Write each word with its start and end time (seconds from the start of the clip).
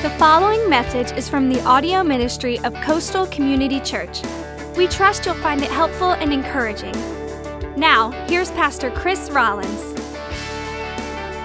The 0.00 0.10
following 0.10 0.70
message 0.70 1.10
is 1.18 1.28
from 1.28 1.48
the 1.48 1.60
audio 1.64 2.04
ministry 2.04 2.60
of 2.60 2.72
Coastal 2.82 3.26
Community 3.26 3.80
Church. 3.80 4.22
We 4.76 4.86
trust 4.86 5.26
you'll 5.26 5.34
find 5.34 5.60
it 5.60 5.72
helpful 5.72 6.12
and 6.12 6.32
encouraging. 6.32 6.94
Now, 7.76 8.12
here's 8.28 8.52
Pastor 8.52 8.92
Chris 8.92 9.28
Rollins. 9.28 9.98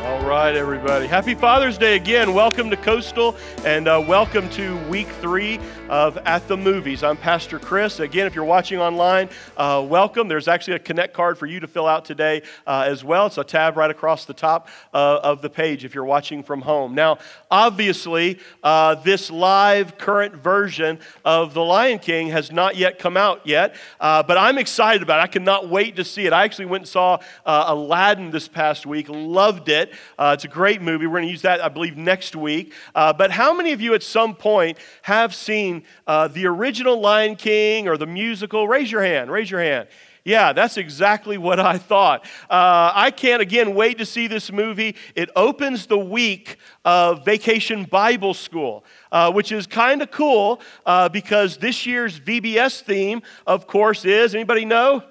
All 0.04 0.21
right, 0.21 0.54
everybody. 0.55 1.08
Happy 1.08 1.34
Father's 1.34 1.79
Day 1.79 1.96
again. 1.96 2.36
Welcome 2.36 2.70
to 2.70 2.78
Coastal 2.78 3.36
and 3.66 3.88
uh, 3.88 4.04
welcome 4.07 4.47
to 4.52 4.77
week 4.88 5.07
three 5.20 5.59
of 5.94 6.18
At 6.25 6.48
the 6.48 6.57
Movies. 6.57 7.04
I'm 7.04 7.18
Pastor 7.18 7.59
Chris. 7.59 8.00
Again, 8.00 8.26
if 8.26 8.34
you're 8.34 8.44
watching 8.44 8.80
online, 8.80 9.30
uh, 9.55 9.86
welcome. 9.88 10.27
There's 10.27 10.48
actually 10.48 10.73
a 10.77 10.80
Connect 10.80 11.14
card 11.14 11.38
for 11.38 11.46
you 11.46 11.59
to 11.59 11.68
fill 11.68 11.86
out 11.86 12.04
today 12.04 12.41
uh, 12.66 12.86
as 12.88 13.04
well. 13.04 13.27
It's 13.27 13.38
a 13.38 13.44
tab 13.44 13.77
right 13.77 13.91
across 13.91 14.26
the 14.26 14.34
top 14.34 14.70
uh, 14.91 15.20
of 15.21 15.44
the 15.44 15.52
page 15.52 15.86
if 15.86 15.94
you're 15.94 16.04
watching 16.04 16.41
from 16.41 16.64
home. 16.64 16.95
Now, 16.95 17.20
obviously, 17.52 18.40
uh, 18.64 18.95
this 18.95 19.30
live 19.30 20.00
current 20.00 20.34
version 20.34 20.98
of 21.23 21.53
The 21.53 21.62
Lion 21.62 22.00
King 22.00 22.30
has 22.30 22.52
not 22.52 22.75
yet 22.75 22.98
come 22.98 23.16
out 23.16 23.45
yet, 23.45 23.75
uh, 24.00 24.23
but 24.23 24.36
I'm 24.36 24.58
excited 24.58 25.03
about 25.03 25.20
it. 25.20 25.23
I 25.25 25.28
cannot 25.28 25.70
wait 25.70 25.98
to 25.98 26.03
see 26.03 26.25
it. 26.25 26.34
I 26.34 26.44
actually 26.44 26.66
went 26.66 26.81
and 26.81 26.89
saw 26.89 27.20
Aladdin 27.45 28.31
this 28.31 28.48
past 28.48 28.88
week, 28.88 29.09
loved 29.09 29.70
it. 29.70 29.94
it's 30.17 30.44
a 30.44 30.48
great 30.48 30.81
movie. 30.81 31.05
We're 31.05 31.20
going 31.20 31.25
to 31.25 31.31
use 31.31 31.44
that, 31.44 31.64
I 31.64 31.70
believe, 31.70 31.98
next 31.98 32.36
week. 32.36 32.73
but 32.95 33.30
how 33.30 33.53
many 33.53 33.73
of 33.73 33.80
you 33.80 33.94
at 33.94 34.02
some 34.02 34.34
point 34.34 34.80
have 35.03 35.36
seen 35.36 35.83
uh, 36.08 36.28
the 36.28 36.46
original 36.46 37.00
Lion 37.00 37.36
King 37.36 37.88
or 37.88 37.98
the 37.98 38.08
musical? 38.08 38.68
Raise 38.68 38.92
your 38.92 39.04
hand. 39.04 39.32
Raise 39.32 39.50
your 39.50 39.62
hand. 39.62 39.88
Yeah, 40.26 40.54
that's 40.54 40.78
exactly 40.78 41.38
what 41.38 41.59
I 41.59 41.78
thought. 41.78 42.26
Uh, 42.50 42.92
I 42.96 43.12
can't, 43.12 43.42
again, 43.42 43.76
wait 43.76 43.98
to 43.98 44.06
see 44.06 44.28
this 44.28 44.52
movie. 44.52 44.96
It 45.16 45.30
opens 45.36 45.86
the 45.86 45.98
week 45.98 46.58
of 46.86 47.26
Vacation 47.26 47.84
Bible 47.84 48.34
School, 48.34 48.86
uh, 49.12 49.34
which 49.34 49.52
is 49.52 49.68
kind 49.68 50.02
of 50.02 50.12
cool 50.12 50.62
uh, 50.86 51.09
because 51.09 51.58
this 51.58 51.86
year's 51.86 52.20
VBS 52.22 52.81
theme, 52.81 53.22
of 53.45 53.68
course, 53.68 54.06
is 54.06 54.34
anybody 54.34 54.64
know? 54.64 55.03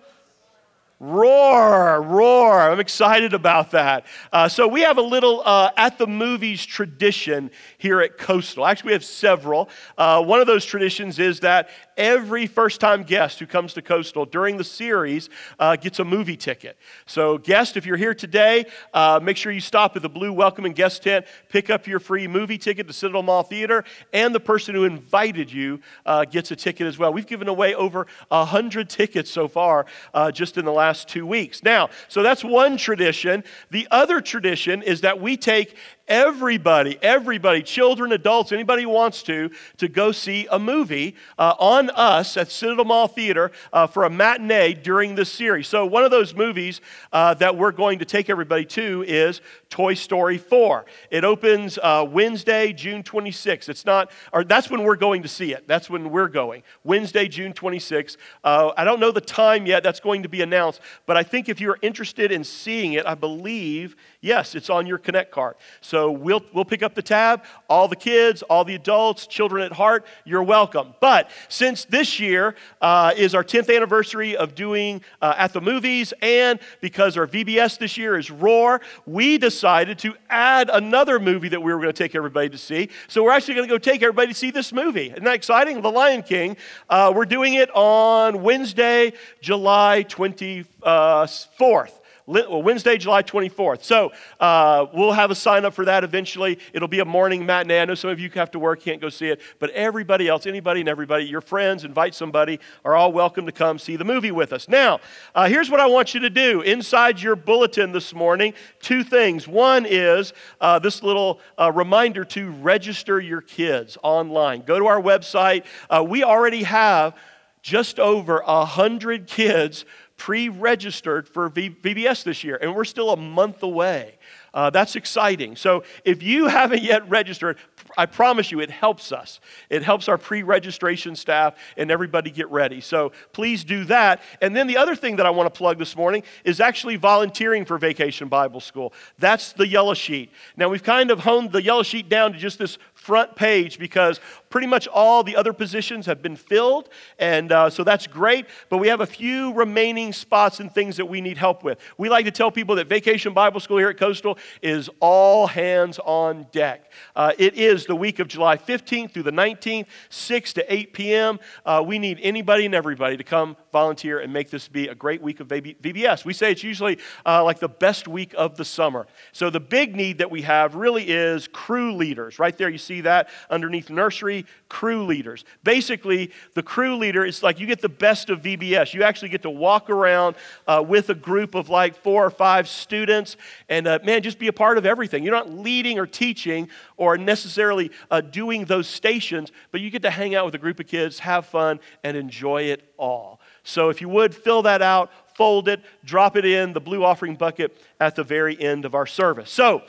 Roar, 1.04 2.00
roar. 2.00 2.60
I'm 2.60 2.78
excited 2.78 3.34
about 3.34 3.72
that. 3.72 4.06
Uh, 4.32 4.48
so, 4.48 4.68
we 4.68 4.82
have 4.82 4.98
a 4.98 5.02
little 5.02 5.42
uh, 5.44 5.72
at 5.76 5.98
the 5.98 6.06
movies 6.06 6.64
tradition 6.64 7.50
here 7.76 8.00
at 8.00 8.18
Coastal. 8.18 8.64
Actually, 8.64 8.90
we 8.90 8.92
have 8.92 9.04
several. 9.04 9.68
Uh, 9.98 10.22
one 10.22 10.40
of 10.40 10.46
those 10.46 10.64
traditions 10.64 11.18
is 11.18 11.40
that 11.40 11.70
every 11.96 12.46
first 12.46 12.80
time 12.80 13.02
guest 13.02 13.38
who 13.38 13.46
comes 13.46 13.74
to 13.74 13.82
Coastal 13.82 14.24
during 14.24 14.56
the 14.56 14.64
series 14.64 15.28
uh, 15.58 15.76
gets 15.76 15.98
a 15.98 16.04
movie 16.04 16.36
ticket. 16.36 16.76
So, 17.06 17.38
guest, 17.38 17.76
if 17.76 17.86
you're 17.86 17.96
here 17.96 18.14
today, 18.14 18.66
uh, 18.94 19.20
make 19.22 19.36
sure 19.36 19.52
you 19.52 19.60
stop 19.60 19.96
at 19.96 20.02
the 20.02 20.08
Blue 20.08 20.32
Welcome 20.32 20.64
and 20.64 20.74
Guest 20.74 21.02
Tent, 21.02 21.26
pick 21.48 21.70
up 21.70 21.86
your 21.86 22.00
free 22.00 22.26
movie 22.26 22.58
ticket 22.58 22.86
to 22.86 22.92
Citadel 22.92 23.22
Mall 23.22 23.42
Theater, 23.42 23.84
and 24.12 24.34
the 24.34 24.40
person 24.40 24.74
who 24.74 24.84
invited 24.84 25.52
you 25.52 25.80
uh, 26.06 26.24
gets 26.24 26.50
a 26.50 26.56
ticket 26.56 26.86
as 26.86 26.98
well. 26.98 27.12
We've 27.12 27.26
given 27.26 27.48
away 27.48 27.74
over 27.74 28.06
100 28.28 28.88
tickets 28.88 29.30
so 29.30 29.48
far 29.48 29.86
uh, 30.14 30.30
just 30.30 30.58
in 30.58 30.64
the 30.64 30.72
last 30.72 31.08
two 31.08 31.26
weeks. 31.26 31.62
Now, 31.62 31.90
so 32.08 32.22
that's 32.22 32.44
one 32.44 32.76
tradition. 32.76 33.44
The 33.70 33.88
other 33.90 34.20
tradition 34.20 34.82
is 34.82 35.02
that 35.02 35.20
we 35.20 35.36
take 35.36 35.76
everybody, 36.08 36.98
everybody, 37.02 37.62
children, 37.62 38.12
adults, 38.12 38.52
anybody 38.52 38.82
who 38.82 38.88
wants 38.88 39.22
to, 39.24 39.50
to 39.78 39.88
go 39.88 40.12
see 40.12 40.46
a 40.50 40.58
movie 40.58 41.14
uh, 41.38 41.54
on 41.58 41.90
us 41.90 42.36
at 42.36 42.50
Citadel 42.50 42.84
Mall 42.84 43.08
Theater 43.08 43.52
uh, 43.72 43.86
for 43.86 44.04
a 44.04 44.10
matinee 44.10 44.74
during 44.74 45.14
this 45.14 45.30
series. 45.30 45.68
So, 45.68 45.86
one 45.86 46.04
of 46.04 46.10
those 46.10 46.34
movies 46.34 46.80
uh, 47.12 47.34
that 47.34 47.56
we're 47.56 47.72
going 47.72 47.98
to 48.00 48.04
take 48.04 48.30
everybody 48.30 48.64
to 48.66 49.04
is 49.06 49.40
Toy 49.70 49.94
Story 49.94 50.38
4. 50.38 50.84
It 51.10 51.24
opens 51.24 51.78
uh, 51.78 52.06
Wednesday, 52.08 52.72
June 52.72 53.02
26th. 53.02 53.68
It's 53.68 53.86
not, 53.86 54.10
or 54.32 54.44
that's 54.44 54.70
when 54.70 54.82
we're 54.82 54.96
going 54.96 55.22
to 55.22 55.28
see 55.28 55.52
it. 55.52 55.66
That's 55.66 55.88
when 55.88 56.10
we're 56.10 56.28
going. 56.28 56.62
Wednesday, 56.84 57.28
June 57.28 57.52
26th. 57.52 58.16
Uh, 58.44 58.72
I 58.76 58.84
don't 58.84 59.00
know 59.00 59.12
the 59.12 59.20
time 59.20 59.66
yet. 59.66 59.82
That's 59.82 60.00
going 60.00 60.22
to 60.24 60.28
be 60.28 60.42
announced. 60.42 60.80
But 61.06 61.16
I 61.16 61.22
think 61.22 61.48
if 61.48 61.60
you're 61.60 61.78
interested 61.82 62.32
in 62.32 62.44
seeing 62.44 62.94
it, 62.94 63.06
I 63.06 63.14
believe, 63.14 63.96
yes, 64.20 64.54
it's 64.54 64.68
on 64.68 64.86
your 64.86 64.98
Connect 64.98 65.30
card. 65.30 65.56
So 65.80 65.91
we'll, 65.92 66.42
we'll 66.52 66.64
pick 66.64 66.82
up 66.82 66.94
the 66.94 67.02
tab. 67.02 67.44
All 67.68 67.88
the 67.88 67.96
kids, 67.96 68.42
all 68.42 68.64
the 68.64 68.74
adults, 68.74 69.26
children 69.26 69.62
at 69.62 69.72
heart, 69.72 70.06
you're 70.24 70.42
welcome. 70.42 70.94
But 71.00 71.30
since 71.48 71.84
this 71.84 72.18
year 72.18 72.54
uh, 72.80 73.12
is 73.16 73.34
our 73.34 73.44
10th 73.44 73.74
anniversary 73.74 74.36
of 74.36 74.54
doing 74.54 75.02
uh, 75.20 75.34
at 75.36 75.52
the 75.52 75.60
movies, 75.60 76.12
and 76.22 76.58
because 76.80 77.16
our 77.16 77.26
VBS 77.26 77.78
this 77.78 77.96
year 77.96 78.18
is 78.18 78.30
Roar, 78.30 78.80
we 79.06 79.38
decided 79.38 79.98
to 80.00 80.14
add 80.30 80.70
another 80.70 81.18
movie 81.18 81.48
that 81.48 81.60
we 81.60 81.72
were 81.72 81.78
going 81.78 81.92
to 81.92 82.02
take 82.02 82.14
everybody 82.14 82.48
to 82.48 82.58
see. 82.58 82.88
So 83.08 83.22
we're 83.22 83.32
actually 83.32 83.54
going 83.54 83.68
to 83.68 83.74
go 83.74 83.78
take 83.78 84.02
everybody 84.02 84.28
to 84.28 84.34
see 84.34 84.50
this 84.50 84.72
movie. 84.72 85.10
Isn't 85.10 85.24
that 85.24 85.34
exciting? 85.34 85.80
The 85.82 85.90
Lion 85.90 86.22
King. 86.22 86.56
Uh, 86.88 87.12
we're 87.14 87.26
doing 87.26 87.54
it 87.54 87.70
on 87.74 88.42
Wednesday, 88.42 89.12
July 89.40 90.04
24th. 90.08 91.98
Wednesday, 92.26 92.98
July 92.98 93.22
24th. 93.22 93.82
So 93.82 94.12
uh, 94.38 94.86
we'll 94.94 95.12
have 95.12 95.30
a 95.30 95.34
sign 95.34 95.64
up 95.64 95.74
for 95.74 95.84
that 95.84 96.04
eventually. 96.04 96.58
It'll 96.72 96.88
be 96.88 97.00
a 97.00 97.04
morning 97.04 97.44
matinee. 97.44 97.80
I 97.80 97.84
know 97.84 97.94
some 97.94 98.10
of 98.10 98.20
you 98.20 98.30
have 98.34 98.50
to 98.52 98.58
work, 98.58 98.80
can't 98.80 99.00
go 99.00 99.08
see 99.08 99.28
it, 99.28 99.40
but 99.58 99.70
everybody 99.70 100.28
else, 100.28 100.46
anybody 100.46 100.80
and 100.80 100.88
everybody, 100.88 101.24
your 101.24 101.40
friends, 101.40 101.84
invite 101.84 102.14
somebody, 102.14 102.60
are 102.84 102.94
all 102.94 103.12
welcome 103.12 103.46
to 103.46 103.52
come 103.52 103.78
see 103.78 103.96
the 103.96 104.04
movie 104.04 104.30
with 104.30 104.52
us. 104.52 104.68
Now, 104.68 105.00
uh, 105.34 105.48
here's 105.48 105.70
what 105.70 105.80
I 105.80 105.86
want 105.86 106.14
you 106.14 106.20
to 106.20 106.30
do. 106.30 106.60
Inside 106.62 107.20
your 107.20 107.36
bulletin 107.36 107.92
this 107.92 108.14
morning, 108.14 108.54
two 108.80 109.02
things. 109.02 109.48
One 109.48 109.84
is 109.86 110.32
uh, 110.60 110.78
this 110.78 111.02
little 111.02 111.40
uh, 111.58 111.72
reminder 111.72 112.24
to 112.26 112.50
register 112.50 113.20
your 113.20 113.40
kids 113.40 113.98
online. 114.02 114.62
Go 114.62 114.78
to 114.78 114.86
our 114.86 115.00
website. 115.00 115.64
Uh, 115.90 116.04
we 116.06 116.22
already 116.22 116.62
have 116.62 117.14
just 117.62 118.00
over 118.00 118.42
a 118.44 118.64
hundred 118.64 119.26
kids 119.26 119.84
pre 120.22 120.48
registered 120.48 121.28
for 121.28 121.50
VBS 121.50 122.22
this 122.22 122.44
year, 122.44 122.56
and 122.62 122.76
we're 122.76 122.84
still 122.84 123.10
a 123.10 123.16
month 123.16 123.60
away. 123.64 124.18
Uh, 124.54 124.70
that's 124.70 124.94
exciting. 124.94 125.56
So 125.56 125.82
if 126.04 126.22
you 126.22 126.46
haven't 126.58 126.82
yet 126.82 127.08
registered, 127.10 127.56
I 127.96 128.06
promise 128.06 128.52
you 128.52 128.60
it 128.60 128.70
helps 128.70 129.10
us. 129.10 129.40
It 129.68 129.82
helps 129.82 130.08
our 130.08 130.18
pre 130.18 130.44
registration 130.44 131.16
staff 131.16 131.54
and 131.76 131.90
everybody 131.90 132.30
get 132.30 132.48
ready. 132.50 132.80
So 132.80 133.10
please 133.32 133.64
do 133.64 133.84
that. 133.86 134.22
And 134.40 134.54
then 134.54 134.68
the 134.68 134.76
other 134.76 134.94
thing 134.94 135.16
that 135.16 135.26
I 135.26 135.30
want 135.30 135.52
to 135.52 135.58
plug 135.58 135.78
this 135.78 135.96
morning 135.96 136.22
is 136.44 136.60
actually 136.60 136.96
volunteering 136.96 137.64
for 137.64 137.76
Vacation 137.76 138.28
Bible 138.28 138.60
School. 138.60 138.92
That's 139.18 139.52
the 139.52 139.66
yellow 139.66 139.94
sheet. 139.94 140.30
Now 140.56 140.68
we've 140.68 140.84
kind 140.84 141.10
of 141.10 141.18
honed 141.18 141.50
the 141.50 141.62
yellow 141.62 141.82
sheet 141.82 142.08
down 142.08 142.32
to 142.32 142.38
just 142.38 142.60
this 142.60 142.78
front 142.94 143.34
page 143.34 143.78
because 143.78 144.20
pretty 144.52 144.68
much 144.68 144.86
all 144.86 145.24
the 145.24 145.34
other 145.34 145.52
positions 145.52 146.06
have 146.06 146.22
been 146.22 146.36
filled, 146.36 146.90
and 147.18 147.50
uh, 147.50 147.70
so 147.70 147.82
that's 147.82 148.06
great. 148.06 148.46
But 148.68 148.78
we 148.78 148.86
have 148.88 149.00
a 149.00 149.06
few 149.06 149.52
remaining 149.54 150.12
spots 150.12 150.60
and 150.60 150.72
things 150.72 150.98
that 150.98 151.06
we 151.06 151.20
need 151.20 151.38
help 151.38 151.64
with. 151.64 151.80
We 151.98 152.08
like 152.08 152.26
to 152.26 152.30
tell 152.30 152.52
people 152.52 152.76
that 152.76 152.86
Vacation 152.86 153.32
Bible 153.32 153.58
School 153.58 153.78
here 153.78 153.88
at 153.88 153.96
Coastal 153.96 154.38
is 154.60 154.90
all 155.00 155.46
hands 155.46 155.98
on 155.98 156.46
deck. 156.52 156.92
Uh, 157.16 157.32
it 157.38 157.54
is 157.54 157.86
the 157.86 157.96
week 157.96 158.18
of 158.18 158.28
July 158.28 158.56
15th 158.58 159.12
through 159.12 159.22
the 159.24 159.32
19th, 159.32 159.86
6 160.10 160.52
to 160.52 160.72
8 160.72 160.92
p.m. 160.92 161.40
Uh, 161.64 161.82
we 161.84 161.98
need 161.98 162.20
anybody 162.22 162.66
and 162.66 162.74
everybody 162.74 163.16
to 163.16 163.24
come 163.24 163.56
volunteer 163.72 164.20
and 164.20 164.32
make 164.32 164.50
this 164.50 164.68
be 164.68 164.88
a 164.88 164.94
great 164.94 165.22
week 165.22 165.40
of 165.40 165.48
VBS. 165.48 166.24
We 166.24 166.34
say 166.34 166.52
it's 166.52 166.62
usually 166.62 166.98
uh, 167.24 167.42
like 167.42 167.58
the 167.58 167.68
best 167.68 168.06
week 168.06 168.34
of 168.36 168.56
the 168.56 168.64
summer. 168.64 169.06
So 169.32 169.48
the 169.48 169.60
big 169.60 169.96
need 169.96 170.18
that 170.18 170.30
we 170.30 170.42
have 170.42 170.74
really 170.74 171.08
is 171.08 171.48
crew 171.48 171.94
leaders. 171.94 172.38
Right 172.38 172.56
there, 172.56 172.68
you 172.68 172.78
see 172.78 173.00
that 173.02 173.30
underneath 173.48 173.88
nursery, 173.88 174.41
crew 174.68 175.04
leaders. 175.04 175.44
Basically, 175.64 176.30
the 176.54 176.62
crew 176.62 176.96
leader 176.96 177.24
is 177.24 177.42
like 177.42 177.60
you 177.60 177.66
get 177.66 177.80
the 177.80 177.88
best 177.88 178.30
of 178.30 178.42
VBS. 178.42 178.94
You 178.94 179.02
actually 179.02 179.28
get 179.28 179.42
to 179.42 179.50
walk 179.50 179.90
around 179.90 180.36
uh, 180.66 180.84
with 180.86 181.10
a 181.10 181.14
group 181.14 181.54
of 181.54 181.68
like 181.68 181.96
four 181.96 182.24
or 182.24 182.30
five 182.30 182.68
students 182.68 183.36
and, 183.68 183.86
uh, 183.86 183.98
man, 184.04 184.22
just 184.22 184.38
be 184.38 184.48
a 184.48 184.52
part 184.52 184.78
of 184.78 184.86
everything. 184.86 185.22
You're 185.24 185.34
not 185.34 185.50
leading 185.50 185.98
or 185.98 186.06
teaching 186.06 186.68
or 186.96 187.16
necessarily 187.16 187.90
uh, 188.10 188.20
doing 188.20 188.64
those 188.64 188.86
stations, 188.86 189.52
but 189.70 189.80
you 189.80 189.90
get 189.90 190.02
to 190.02 190.10
hang 190.10 190.34
out 190.34 190.44
with 190.44 190.54
a 190.54 190.58
group 190.58 190.80
of 190.80 190.86
kids, 190.86 191.18
have 191.20 191.46
fun, 191.46 191.80
and 192.04 192.16
enjoy 192.16 192.62
it 192.64 192.92
all. 192.96 193.40
So 193.64 193.88
if 193.88 194.00
you 194.00 194.08
would, 194.08 194.34
fill 194.34 194.62
that 194.62 194.82
out, 194.82 195.10
fold 195.34 195.68
it, 195.68 195.80
drop 196.04 196.36
it 196.36 196.44
in 196.44 196.72
the 196.72 196.80
blue 196.80 197.04
offering 197.04 197.36
bucket 197.36 197.76
at 198.00 198.16
the 198.16 198.24
very 198.24 198.60
end 198.60 198.84
of 198.84 198.94
our 198.94 199.06
service. 199.06 199.50
So, 199.50 199.82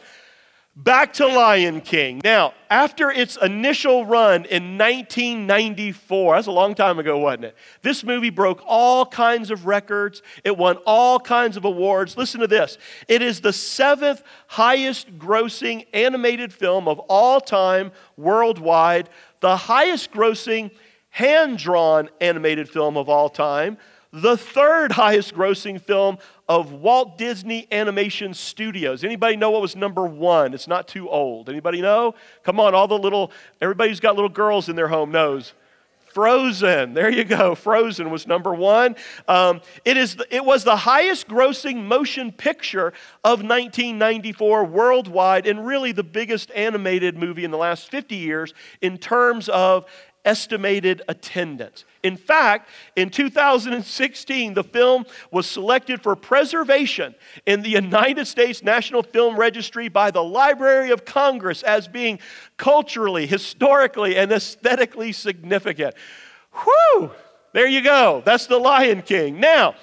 Back 0.75 1.13
to 1.13 1.27
Lion 1.27 1.81
King. 1.81 2.19
Now, 2.23 2.55
after 2.67 3.11
its 3.11 3.37
initial 3.37 4.07
run 4.07 4.45
in 4.45 4.75
1994, 4.75 6.35
that's 6.35 6.47
a 6.47 6.51
long 6.51 6.73
time 6.73 6.97
ago, 6.97 7.19
wasn't 7.19 7.45
it? 7.45 7.55
This 7.83 8.03
movie 8.03 8.31
broke 8.31 8.59
all 8.65 9.05
kinds 9.05 9.51
of 9.51 9.67
records. 9.67 10.23
It 10.43 10.57
won 10.57 10.77
all 10.87 11.19
kinds 11.19 11.57
of 11.57 11.65
awards. 11.65 12.17
Listen 12.17 12.39
to 12.39 12.47
this 12.47 12.79
it 13.07 13.21
is 13.21 13.39
the 13.39 13.53
seventh 13.53 14.23
highest 14.47 15.19
grossing 15.19 15.85
animated 15.93 16.51
film 16.51 16.87
of 16.87 16.97
all 17.01 17.39
time 17.39 17.91
worldwide, 18.17 19.09
the 19.41 19.55
highest 19.55 20.11
grossing 20.11 20.71
hand 21.11 21.59
drawn 21.59 22.09
animated 22.19 22.67
film 22.67 22.97
of 22.97 23.09
all 23.09 23.29
time, 23.29 23.77
the 24.11 24.37
third 24.37 24.91
highest 24.91 25.35
grossing 25.35 25.79
film 25.79 26.17
of 26.49 26.73
Walt 26.73 27.17
Disney 27.17 27.67
Animation 27.71 28.33
Studios. 28.33 29.03
Anybody 29.03 29.35
know 29.35 29.51
what 29.51 29.61
was 29.61 29.75
number 29.75 30.05
one? 30.05 30.53
It's 30.53 30.67
not 30.67 30.87
too 30.87 31.09
old. 31.09 31.49
Anybody 31.49 31.81
know? 31.81 32.15
Come 32.43 32.59
on, 32.59 32.75
all 32.75 32.87
the 32.87 32.97
little, 32.97 33.31
everybody 33.61 33.89
who's 33.89 33.99
got 33.99 34.15
little 34.15 34.29
girls 34.29 34.69
in 34.69 34.75
their 34.75 34.87
home 34.89 35.11
knows. 35.11 35.53
Frozen. 36.13 36.93
There 36.93 37.09
you 37.09 37.23
go. 37.23 37.55
Frozen 37.55 38.11
was 38.11 38.27
number 38.27 38.53
one. 38.53 38.95
Um, 39.27 39.61
it, 39.83 39.97
is, 39.97 40.15
it 40.29 40.45
was 40.45 40.63
the 40.63 40.75
highest 40.75 41.27
grossing 41.27 41.85
motion 41.85 42.31
picture 42.31 42.93
of 43.23 43.39
1994 43.39 44.65
worldwide 44.65 45.47
and 45.47 45.65
really 45.65 45.91
the 45.91 46.03
biggest 46.03 46.51
animated 46.51 47.17
movie 47.17 47.43
in 47.43 47.49
the 47.49 47.57
last 47.57 47.89
50 47.89 48.15
years 48.15 48.53
in 48.79 48.99
terms 48.99 49.49
of 49.49 49.85
estimated 50.25 51.01
attendance. 51.07 51.85
In 52.03 52.17
fact, 52.17 52.69
in 52.95 53.09
2016, 53.09 54.53
the 54.53 54.63
film 54.63 55.05
was 55.31 55.45
selected 55.45 56.01
for 56.01 56.15
preservation 56.15 57.15
in 57.45 57.61
the 57.61 57.69
United 57.69 58.27
States 58.27 58.63
National 58.63 59.03
Film 59.03 59.37
Registry 59.37 59.87
by 59.87 60.11
the 60.11 60.23
Library 60.23 60.91
of 60.91 61.05
Congress 61.05 61.63
as 61.63 61.87
being 61.87 62.19
culturally, 62.57 63.25
historically, 63.25 64.17
and 64.17 64.31
aesthetically 64.31 65.11
significant. 65.11 65.95
Whew! 66.53 67.11
There 67.53 67.67
you 67.67 67.81
go. 67.81 68.21
That's 68.25 68.47
the 68.47 68.57
Lion 68.57 69.01
King. 69.01 69.39
Now, 69.39 69.75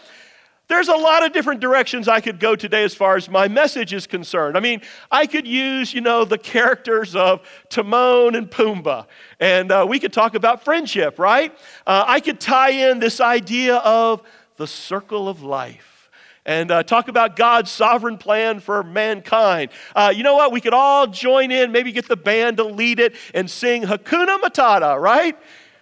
there's 0.70 0.88
a 0.88 0.96
lot 0.96 1.26
of 1.26 1.32
different 1.32 1.60
directions 1.60 2.06
I 2.08 2.20
could 2.20 2.38
go 2.38 2.54
today 2.54 2.84
as 2.84 2.94
far 2.94 3.16
as 3.16 3.28
my 3.28 3.48
message 3.48 3.92
is 3.92 4.06
concerned. 4.06 4.56
I 4.56 4.60
mean, 4.60 4.80
I 5.10 5.26
could 5.26 5.46
use, 5.46 5.92
you 5.92 6.00
know, 6.00 6.24
the 6.24 6.38
characters 6.38 7.16
of 7.16 7.40
Timon 7.68 8.36
and 8.36 8.48
Pumbaa, 8.48 9.06
and 9.40 9.72
uh, 9.72 9.84
we 9.88 9.98
could 9.98 10.12
talk 10.12 10.34
about 10.34 10.64
friendship, 10.64 11.18
right? 11.18 11.52
Uh, 11.86 12.04
I 12.06 12.20
could 12.20 12.40
tie 12.40 12.70
in 12.70 13.00
this 13.00 13.20
idea 13.20 13.76
of 13.78 14.22
the 14.56 14.66
circle 14.66 15.28
of 15.28 15.42
life 15.42 16.10
and 16.46 16.70
uh, 16.70 16.82
talk 16.82 17.08
about 17.08 17.36
God's 17.36 17.70
sovereign 17.70 18.16
plan 18.16 18.60
for 18.60 18.82
mankind. 18.82 19.70
Uh, 19.94 20.12
you 20.14 20.22
know 20.22 20.36
what? 20.36 20.52
We 20.52 20.60
could 20.60 20.74
all 20.74 21.06
join 21.06 21.50
in, 21.50 21.72
maybe 21.72 21.92
get 21.92 22.08
the 22.08 22.16
band 22.16 22.58
to 22.58 22.64
lead 22.64 23.00
it 23.00 23.14
and 23.34 23.50
sing 23.50 23.82
Hakuna 23.82 24.40
Matata, 24.40 24.98
right? 25.00 25.36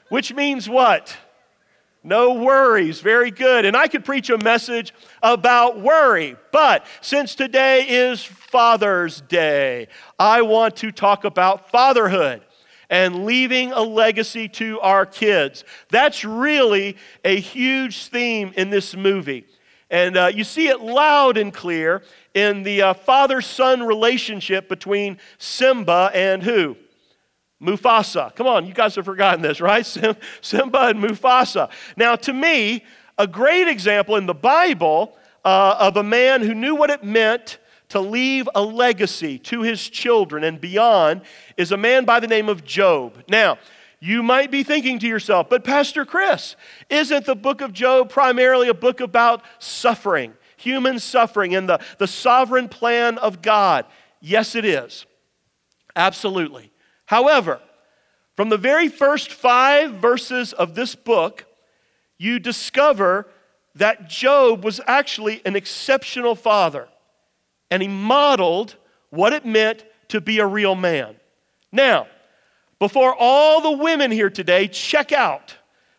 Which 0.09 0.33
means 0.35 0.69
what? 0.69 1.17
No 2.05 2.35
worries. 2.35 3.01
Very 3.01 3.31
good. 3.31 3.65
And 3.65 3.77
I 3.77 3.89
could 3.89 4.05
preach 4.05 4.31
a 4.31 4.39
message 4.39 4.95
about 5.23 5.81
worry. 5.81 6.37
But 6.53 6.87
since 7.01 7.35
today 7.35 7.87
is 7.89 8.25
Father's 8.25 9.21
Day, 9.23 9.89
I 10.19 10.43
want 10.43 10.77
to 10.77 10.93
talk 10.93 11.25
about 11.25 11.71
fatherhood 11.71 12.43
and 12.89 13.27
leaving 13.27 13.73
a 13.73 13.83
legacy 13.83 14.49
to 14.49 14.81
our 14.81 15.05
kids. 15.05 15.65
That's 15.91 16.25
really 16.25 16.97
a 17.25 17.39
huge 17.39 18.07
theme 18.07 18.53
in 18.57 18.71
this 18.71 18.97
movie. 18.97 19.47
And 19.91 20.17
uh, 20.17 20.31
you 20.35 20.45
see 20.45 20.69
it 20.69 20.81
loud 20.81 21.37
and 21.37 21.53
clear 21.53 22.03
in 22.35 22.63
the 22.63 22.83
uh, 22.83 22.95
father 22.95 23.41
son 23.41 23.83
relationship 23.83 24.69
between 24.69 25.19
Simba 25.39 26.11
and 26.15 26.43
who? 26.43 26.77
Mufasa. 27.63 28.35
Come 28.35 28.47
on, 28.47 28.67
you 28.67 28.75
guys 28.75 28.95
have 28.95 29.05
forgotten 29.05 29.43
this, 29.43 29.61
right? 29.61 29.85
Simba 30.41 30.89
and 30.89 31.03
Mufasa. 31.03 31.71
Now, 31.97 32.17
to 32.17 32.33
me, 32.33 32.85
a 33.17 33.27
great 33.27 33.69
example 33.69 34.17
in 34.17 34.27
the 34.27 34.35
Bible 34.35 35.17
uh, 35.45 35.77
of 35.79 35.97
a 35.97 36.03
man 36.03 36.43
who 36.43 36.55
knew 36.55 36.75
what 36.75 36.91
it 36.91 37.03
meant 37.03 37.59
to 37.89 38.01
leave 38.01 38.49
a 38.55 38.63
legacy 38.63 39.39
to 39.39 39.63
his 39.63 39.89
children 39.89 40.45
and 40.45 40.61
beyond 40.61 41.23
is 41.57 41.73
a 41.73 41.77
man 41.77 42.05
by 42.05 42.21
the 42.21 42.27
name 42.27 42.49
of 42.49 42.65
Job. 42.65 43.25
Now, 43.29 43.59
you 44.01 44.23
might 44.23 44.51
be 44.51 44.63
thinking 44.63 44.99
to 45.01 45.09
yourself, 45.09 45.49
but 45.49 45.65
Pastor 45.65 46.05
Chris, 46.05 46.55
isn't 46.89 47.27
the 47.27 47.35
book 47.35 47.61
of 47.61 47.73
Job 47.73 48.11
primarily 48.11 48.69
a 48.69 48.75
book 48.75 49.01
about 49.01 49.43
suffering, 49.59 50.35
human 50.57 50.99
suffering, 51.01 51.55
and 51.55 51.69
the, 51.69 51.81
the 51.99 52.07
sovereign 52.07 52.69
plan 52.69 53.19
of 53.19 53.43
God? 53.43 53.87
Yes, 54.21 54.55
it 54.55 54.65
is. 54.65 55.07
Absolutely. 55.97 56.71
However, 57.09 57.59
from 58.37 58.51
the 58.51 58.59
very 58.59 58.91
first 58.91 59.33
five 59.33 59.95
verses 59.95 60.53
of 60.53 60.75
this 60.75 60.95
book, 60.95 61.47
you 62.19 62.39
discover 62.39 63.27
that 63.77 64.11
Job 64.11 64.63
was 64.63 64.79
actually 64.87 65.41
an 65.47 65.57
exceptional 65.57 66.35
father, 66.35 66.87
and 67.71 67.81
he 67.81 67.89
modeled 67.89 68.77
what 69.09 69.33
it 69.33 69.47
meant 69.47 69.87
to 70.09 70.21
be 70.21 70.39
a 70.39 70.47
real 70.47 70.75
man. 70.75 71.17
Now, 71.73 72.09
before 72.79 73.17
all 73.19 73.63
the 73.63 73.83
women 73.83 74.11
here 74.11 74.29
today 74.29 74.69
check 74.69 75.11
out 75.11 75.57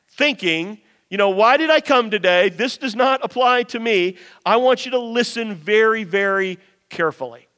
thinking, 0.09 0.77
you 1.09 1.17
know, 1.17 1.31
why 1.31 1.57
did 1.57 1.71
I 1.71 1.81
come 1.81 2.11
today? 2.11 2.49
This 2.49 2.77
does 2.77 2.95
not 2.95 3.21
apply 3.23 3.63
to 3.63 3.79
me. 3.79 4.17
I 4.45 4.57
want 4.57 4.85
you 4.85 4.91
to 4.91 4.99
listen 4.99 5.55
very, 5.55 6.03
very 6.03 6.59
carefully. 6.87 7.48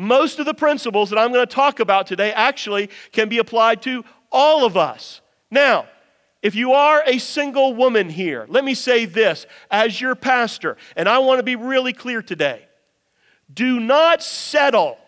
Most 0.00 0.38
of 0.38 0.46
the 0.46 0.54
principles 0.54 1.10
that 1.10 1.18
I'm 1.18 1.32
going 1.32 1.44
to 1.44 1.52
talk 1.52 1.80
about 1.80 2.06
today 2.06 2.32
actually 2.32 2.88
can 3.10 3.28
be 3.28 3.38
applied 3.38 3.82
to 3.82 4.04
all 4.30 4.64
of 4.64 4.76
us. 4.76 5.20
Now, 5.50 5.88
if 6.40 6.54
you 6.54 6.72
are 6.74 7.02
a 7.04 7.18
single 7.18 7.74
woman 7.74 8.08
here, 8.08 8.46
let 8.48 8.64
me 8.64 8.74
say 8.74 9.06
this 9.06 9.44
as 9.72 10.00
your 10.00 10.14
pastor, 10.14 10.76
and 10.94 11.08
I 11.08 11.18
want 11.18 11.40
to 11.40 11.42
be 11.42 11.56
really 11.56 11.92
clear 11.92 12.22
today. 12.22 12.64
Do 13.52 13.80
not 13.80 14.22
settle 14.22 14.98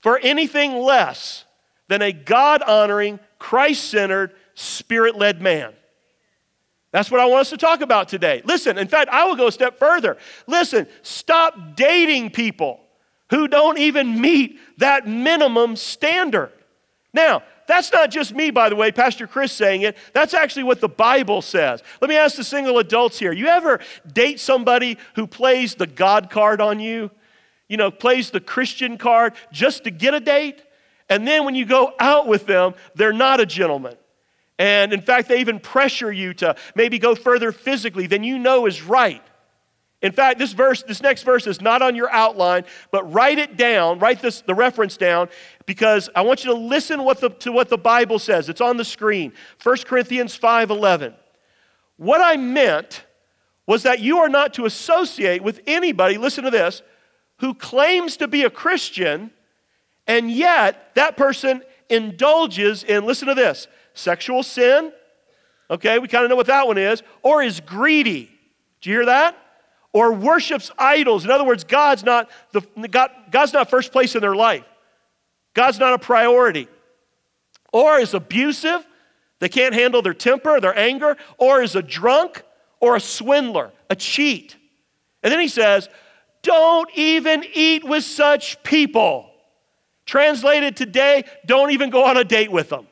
for 0.00 0.18
anything 0.18 0.78
less 0.78 1.44
than 1.88 2.00
a 2.00 2.10
God 2.10 2.62
honoring, 2.62 3.20
Christ 3.38 3.90
centered, 3.90 4.32
spirit 4.54 5.16
led 5.16 5.42
man. 5.42 5.74
That's 6.92 7.10
what 7.10 7.20
I 7.20 7.26
want 7.26 7.42
us 7.42 7.50
to 7.50 7.58
talk 7.58 7.82
about 7.82 8.08
today. 8.08 8.40
Listen, 8.46 8.78
in 8.78 8.88
fact, 8.88 9.10
I 9.10 9.26
will 9.26 9.36
go 9.36 9.48
a 9.48 9.52
step 9.52 9.78
further. 9.78 10.16
Listen, 10.46 10.86
stop 11.02 11.76
dating 11.76 12.30
people 12.30 12.80
who 13.30 13.48
don't 13.48 13.78
even 13.78 14.20
meet 14.20 14.58
that 14.78 15.06
minimum 15.06 15.76
standard. 15.76 16.52
Now, 17.12 17.42
that's 17.66 17.92
not 17.92 18.10
just 18.10 18.34
me, 18.34 18.50
by 18.50 18.70
the 18.70 18.76
way, 18.76 18.90
Pastor 18.90 19.26
Chris 19.26 19.52
saying 19.52 19.82
it. 19.82 19.96
That's 20.14 20.32
actually 20.32 20.62
what 20.62 20.80
the 20.80 20.88
Bible 20.88 21.42
says. 21.42 21.82
Let 22.00 22.08
me 22.08 22.16
ask 22.16 22.36
the 22.36 22.44
single 22.44 22.78
adults 22.78 23.18
here. 23.18 23.32
You 23.32 23.48
ever 23.48 23.80
date 24.10 24.40
somebody 24.40 24.96
who 25.14 25.26
plays 25.26 25.74
the 25.74 25.86
God 25.86 26.30
card 26.30 26.62
on 26.62 26.80
you? 26.80 27.10
You 27.68 27.76
know, 27.76 27.90
plays 27.90 28.30
the 28.30 28.40
Christian 28.40 28.96
card 28.96 29.34
just 29.52 29.84
to 29.84 29.90
get 29.90 30.14
a 30.14 30.20
date? 30.20 30.62
And 31.10 31.28
then 31.28 31.44
when 31.44 31.54
you 31.54 31.66
go 31.66 31.92
out 32.00 32.26
with 32.26 32.46
them, 32.46 32.74
they're 32.94 33.12
not 33.12 33.40
a 33.40 33.46
gentleman. 33.46 33.96
And 34.58 34.92
in 34.92 35.02
fact, 35.02 35.28
they 35.28 35.40
even 35.40 35.60
pressure 35.60 36.10
you 36.10 36.34
to 36.34 36.56
maybe 36.74 36.98
go 36.98 37.14
further 37.14 37.52
physically 37.52 38.06
than 38.06 38.24
you 38.24 38.38
know 38.38 38.66
is 38.66 38.82
right. 38.82 39.22
In 40.00 40.12
fact, 40.12 40.38
this 40.38 40.52
verse, 40.52 40.82
this 40.84 41.02
next 41.02 41.24
verse 41.24 41.46
is 41.46 41.60
not 41.60 41.82
on 41.82 41.96
your 41.96 42.10
outline, 42.10 42.64
but 42.92 43.12
write 43.12 43.38
it 43.38 43.56
down, 43.56 43.98
write 43.98 44.22
this, 44.22 44.42
the 44.42 44.54
reference 44.54 44.96
down, 44.96 45.28
because 45.66 46.08
I 46.14 46.22
want 46.22 46.44
you 46.44 46.52
to 46.52 46.58
listen 46.58 47.02
what 47.02 47.20
the, 47.20 47.30
to 47.30 47.50
what 47.50 47.68
the 47.68 47.78
Bible 47.78 48.20
says. 48.20 48.48
It's 48.48 48.60
on 48.60 48.76
the 48.76 48.84
screen. 48.84 49.32
1 49.62 49.76
Corinthians 49.86 50.38
5:11. 50.38 51.14
What 51.96 52.20
I 52.20 52.36
meant 52.36 53.04
was 53.66 53.82
that 53.82 53.98
you 53.98 54.18
are 54.18 54.28
not 54.28 54.54
to 54.54 54.66
associate 54.66 55.42
with 55.42 55.60
anybody, 55.66 56.16
listen 56.16 56.44
to 56.44 56.50
this, 56.50 56.80
who 57.40 57.52
claims 57.52 58.16
to 58.18 58.28
be 58.28 58.44
a 58.44 58.50
Christian, 58.50 59.32
and 60.06 60.30
yet 60.30 60.94
that 60.94 61.16
person 61.16 61.62
indulges 61.90 62.84
in, 62.84 63.04
listen 63.04 63.26
to 63.28 63.34
this, 63.34 63.66
sexual 63.94 64.44
sin. 64.44 64.92
Okay, 65.70 65.98
we 65.98 66.06
kind 66.06 66.24
of 66.24 66.30
know 66.30 66.36
what 66.36 66.46
that 66.46 66.66
one 66.66 66.78
is, 66.78 67.02
or 67.22 67.42
is 67.42 67.60
greedy. 67.60 68.30
Do 68.80 68.90
you 68.90 68.96
hear 68.96 69.06
that? 69.06 69.36
Or 69.92 70.12
worships 70.12 70.70
idols. 70.78 71.24
In 71.24 71.30
other 71.30 71.44
words, 71.44 71.64
God's 71.64 72.04
not, 72.04 72.30
the, 72.52 72.60
God, 72.88 73.10
God's 73.30 73.52
not 73.52 73.70
first 73.70 73.92
place 73.92 74.14
in 74.14 74.20
their 74.20 74.36
life. 74.36 74.64
God's 75.54 75.78
not 75.78 75.94
a 75.94 75.98
priority. 75.98 76.68
Or 77.72 77.98
is 77.98 78.14
abusive, 78.14 78.86
they 79.40 79.48
can't 79.48 79.74
handle 79.74 80.02
their 80.02 80.14
temper, 80.14 80.60
their 80.60 80.76
anger, 80.76 81.16
or 81.36 81.62
is 81.62 81.76
a 81.76 81.82
drunk, 81.82 82.42
or 82.80 82.96
a 82.96 83.00
swindler, 83.00 83.72
a 83.90 83.96
cheat. 83.96 84.56
And 85.22 85.32
then 85.32 85.40
he 85.40 85.48
says, 85.48 85.88
Don't 86.42 86.90
even 86.94 87.44
eat 87.54 87.84
with 87.84 88.04
such 88.04 88.62
people. 88.62 89.30
Translated 90.06 90.76
today, 90.76 91.24
don't 91.44 91.70
even 91.70 91.90
go 91.90 92.04
on 92.04 92.16
a 92.16 92.24
date 92.24 92.50
with 92.50 92.70
them. 92.70 92.87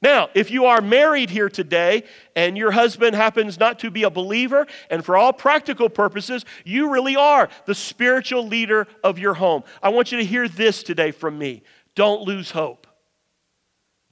Now, 0.00 0.28
if 0.34 0.50
you 0.50 0.66
are 0.66 0.80
married 0.80 1.28
here 1.28 1.48
today 1.48 2.04
and 2.36 2.56
your 2.56 2.70
husband 2.70 3.16
happens 3.16 3.58
not 3.58 3.80
to 3.80 3.90
be 3.90 4.04
a 4.04 4.10
believer, 4.10 4.66
and 4.90 5.04
for 5.04 5.16
all 5.16 5.32
practical 5.32 5.88
purposes, 5.88 6.44
you 6.64 6.90
really 6.90 7.16
are 7.16 7.48
the 7.66 7.74
spiritual 7.74 8.46
leader 8.46 8.86
of 9.02 9.18
your 9.18 9.34
home, 9.34 9.64
I 9.82 9.88
want 9.88 10.12
you 10.12 10.18
to 10.18 10.24
hear 10.24 10.46
this 10.48 10.82
today 10.82 11.10
from 11.10 11.36
me. 11.36 11.62
Don't 11.96 12.22
lose 12.22 12.50
hope. 12.50 12.86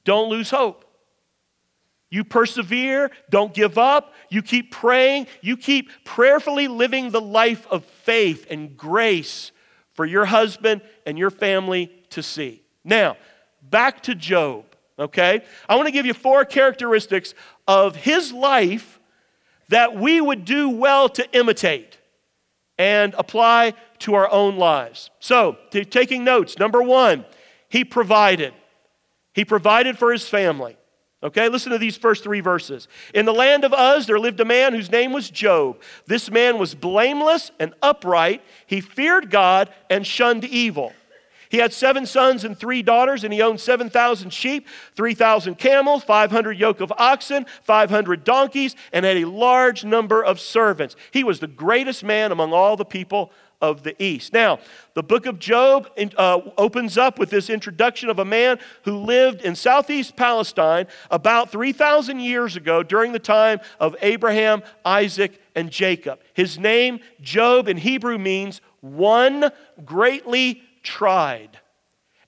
Don't 0.04 0.28
lose 0.28 0.50
hope. 0.50 0.84
You 2.10 2.24
persevere, 2.24 3.10
don't 3.30 3.52
give 3.52 3.78
up, 3.78 4.14
you 4.28 4.40
keep 4.42 4.70
praying, 4.70 5.26
you 5.40 5.56
keep 5.56 5.90
prayerfully 6.04 6.68
living 6.68 7.10
the 7.10 7.20
life 7.20 7.66
of 7.68 7.84
faith 7.84 8.46
and 8.48 8.76
grace 8.76 9.50
for 9.92 10.04
your 10.04 10.24
husband 10.24 10.82
and 11.04 11.18
your 11.18 11.30
family 11.30 11.92
to 12.10 12.22
see. 12.22 12.62
Now, 12.84 13.16
back 13.60 14.04
to 14.04 14.14
Job 14.14 14.75
okay? 14.98 15.42
I 15.68 15.76
want 15.76 15.86
to 15.86 15.92
give 15.92 16.06
you 16.06 16.14
four 16.14 16.44
characteristics 16.44 17.34
of 17.66 17.96
his 17.96 18.32
life 18.32 19.00
that 19.68 19.96
we 19.96 20.20
would 20.20 20.44
do 20.44 20.68
well 20.68 21.08
to 21.10 21.28
imitate 21.36 21.98
and 22.78 23.14
apply 23.18 23.74
to 24.00 24.14
our 24.14 24.30
own 24.30 24.56
lives. 24.56 25.10
So, 25.18 25.56
taking 25.70 26.24
notes, 26.24 26.58
number 26.58 26.82
one, 26.82 27.24
he 27.68 27.84
provided. 27.84 28.54
He 29.32 29.44
provided 29.44 29.98
for 29.98 30.12
his 30.12 30.28
family. 30.28 30.76
Okay, 31.22 31.48
listen 31.48 31.72
to 31.72 31.78
these 31.78 31.96
first 31.96 32.22
three 32.22 32.40
verses. 32.40 32.88
In 33.14 33.24
the 33.24 33.32
land 33.32 33.64
of 33.64 33.72
Uz, 33.72 34.06
there 34.06 34.18
lived 34.18 34.38
a 34.40 34.44
man 34.44 34.74
whose 34.74 34.90
name 34.90 35.12
was 35.12 35.30
Job. 35.30 35.80
This 36.06 36.30
man 36.30 36.58
was 36.58 36.74
blameless 36.74 37.50
and 37.58 37.74
upright. 37.82 38.42
He 38.66 38.80
feared 38.80 39.30
God 39.30 39.72
and 39.88 40.06
shunned 40.06 40.44
evil. 40.44 40.92
He 41.48 41.58
had 41.58 41.72
seven 41.72 42.06
sons 42.06 42.44
and 42.44 42.58
three 42.58 42.82
daughters, 42.82 43.24
and 43.24 43.32
he 43.32 43.42
owned 43.42 43.60
7,000 43.60 44.32
sheep, 44.32 44.66
3,000 44.94 45.56
camels, 45.56 46.04
500 46.04 46.58
yoke 46.58 46.80
of 46.80 46.92
oxen, 46.96 47.46
500 47.62 48.24
donkeys, 48.24 48.76
and 48.92 49.04
had 49.04 49.18
a 49.18 49.24
large 49.24 49.84
number 49.84 50.24
of 50.24 50.40
servants. 50.40 50.96
He 51.10 51.24
was 51.24 51.40
the 51.40 51.46
greatest 51.46 52.04
man 52.04 52.32
among 52.32 52.52
all 52.52 52.76
the 52.76 52.84
people 52.84 53.32
of 53.60 53.82
the 53.82 54.00
East. 54.02 54.32
Now, 54.32 54.58
the 54.94 55.02
book 55.02 55.26
of 55.26 55.38
Job 55.38 55.88
uh, 56.16 56.40
opens 56.58 56.98
up 56.98 57.18
with 57.18 57.30
this 57.30 57.48
introduction 57.48 58.10
of 58.10 58.18
a 58.18 58.24
man 58.24 58.58
who 58.84 58.98
lived 58.98 59.42
in 59.42 59.54
southeast 59.54 60.16
Palestine 60.16 60.86
about 61.10 61.50
3,000 61.50 62.20
years 62.20 62.56
ago 62.56 62.82
during 62.82 63.12
the 63.12 63.18
time 63.18 63.60
of 63.80 63.96
Abraham, 64.02 64.62
Isaac, 64.84 65.40
and 65.54 65.70
Jacob. 65.70 66.20
His 66.34 66.58
name, 66.58 67.00
Job, 67.20 67.68
in 67.68 67.78
Hebrew 67.78 68.18
means 68.18 68.60
one 68.80 69.50
greatly 69.84 70.62
tried. 70.86 71.58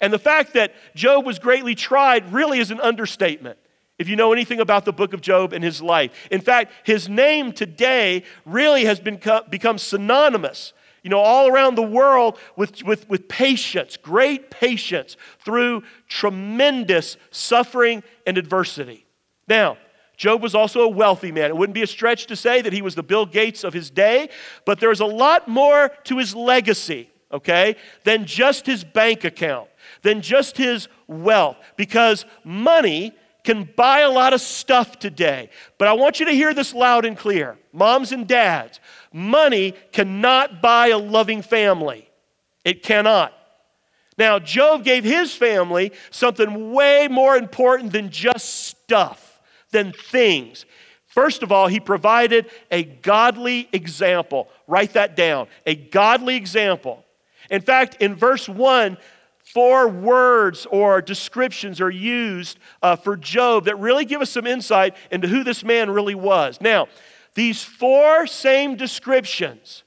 And 0.00 0.12
the 0.12 0.18
fact 0.18 0.52
that 0.54 0.74
Job 0.94 1.24
was 1.24 1.38
greatly 1.38 1.74
tried 1.74 2.32
really 2.32 2.58
is 2.58 2.70
an 2.70 2.80
understatement 2.80 3.58
if 3.98 4.08
you 4.08 4.14
know 4.14 4.32
anything 4.32 4.60
about 4.60 4.84
the 4.84 4.92
book 4.92 5.12
of 5.12 5.20
Job 5.20 5.52
and 5.52 5.64
his 5.64 5.82
life. 5.82 6.12
In 6.30 6.40
fact, 6.40 6.72
his 6.84 7.08
name 7.08 7.52
today 7.52 8.22
really 8.44 8.84
has 8.84 9.00
been, 9.00 9.20
become 9.50 9.76
synonymous, 9.76 10.72
you 11.02 11.10
know, 11.10 11.18
all 11.18 11.48
around 11.48 11.74
the 11.74 11.82
world 11.82 12.38
with, 12.54 12.82
with, 12.84 13.08
with 13.08 13.28
patience, 13.28 13.96
great 13.96 14.50
patience 14.50 15.16
through 15.44 15.82
tremendous 16.08 17.16
suffering 17.32 18.04
and 18.24 18.38
adversity. 18.38 19.04
Now, 19.48 19.78
Job 20.16 20.42
was 20.42 20.54
also 20.54 20.82
a 20.82 20.88
wealthy 20.88 21.32
man. 21.32 21.46
It 21.46 21.56
wouldn't 21.56 21.74
be 21.74 21.82
a 21.82 21.86
stretch 21.86 22.26
to 22.26 22.36
say 22.36 22.62
that 22.62 22.72
he 22.72 22.82
was 22.82 22.94
the 22.94 23.02
Bill 23.02 23.26
Gates 23.26 23.64
of 23.64 23.72
his 23.72 23.90
day, 23.90 24.28
but 24.64 24.78
there's 24.78 25.00
a 25.00 25.06
lot 25.06 25.48
more 25.48 25.90
to 26.04 26.18
his 26.18 26.36
legacy 26.36 27.10
okay, 27.32 27.76
than 28.04 28.24
just 28.24 28.66
his 28.66 28.84
bank 28.84 29.24
account, 29.24 29.68
than 30.02 30.22
just 30.22 30.56
his 30.56 30.88
wealth, 31.06 31.56
because 31.76 32.24
money 32.44 33.14
can 33.44 33.68
buy 33.76 34.00
a 34.00 34.10
lot 34.10 34.32
of 34.32 34.40
stuff 34.40 34.98
today. 34.98 35.48
But 35.78 35.88
I 35.88 35.92
want 35.92 36.20
you 36.20 36.26
to 36.26 36.32
hear 36.32 36.52
this 36.52 36.74
loud 36.74 37.04
and 37.04 37.16
clear. 37.16 37.56
Moms 37.72 38.12
and 38.12 38.26
dads, 38.26 38.80
money 39.12 39.72
cannot 39.92 40.60
buy 40.60 40.88
a 40.88 40.98
loving 40.98 41.42
family. 41.42 42.08
It 42.64 42.82
cannot. 42.82 43.32
Now, 44.18 44.38
Job 44.38 44.84
gave 44.84 45.04
his 45.04 45.32
family 45.34 45.92
something 46.10 46.72
way 46.72 47.08
more 47.08 47.36
important 47.36 47.92
than 47.92 48.10
just 48.10 48.66
stuff, 48.66 49.40
than 49.70 49.92
things. 49.92 50.66
First 51.06 51.42
of 51.42 51.52
all, 51.52 51.68
he 51.68 51.80
provided 51.80 52.50
a 52.70 52.82
godly 52.82 53.68
example. 53.72 54.48
Write 54.66 54.92
that 54.94 55.16
down. 55.16 55.46
A 55.66 55.74
godly 55.74 56.36
example. 56.36 57.04
In 57.50 57.60
fact, 57.60 57.96
in 58.00 58.14
verse 58.14 58.48
1, 58.48 58.98
four 59.52 59.88
words 59.88 60.66
or 60.70 61.00
descriptions 61.00 61.80
are 61.80 61.90
used 61.90 62.58
uh, 62.82 62.96
for 62.96 63.16
Job 63.16 63.64
that 63.64 63.78
really 63.78 64.04
give 64.04 64.20
us 64.20 64.30
some 64.30 64.46
insight 64.46 64.96
into 65.10 65.28
who 65.28 65.42
this 65.42 65.64
man 65.64 65.90
really 65.90 66.14
was. 66.14 66.60
Now, 66.60 66.88
these 67.34 67.62
four 67.62 68.26
same 68.26 68.76
descriptions 68.76 69.84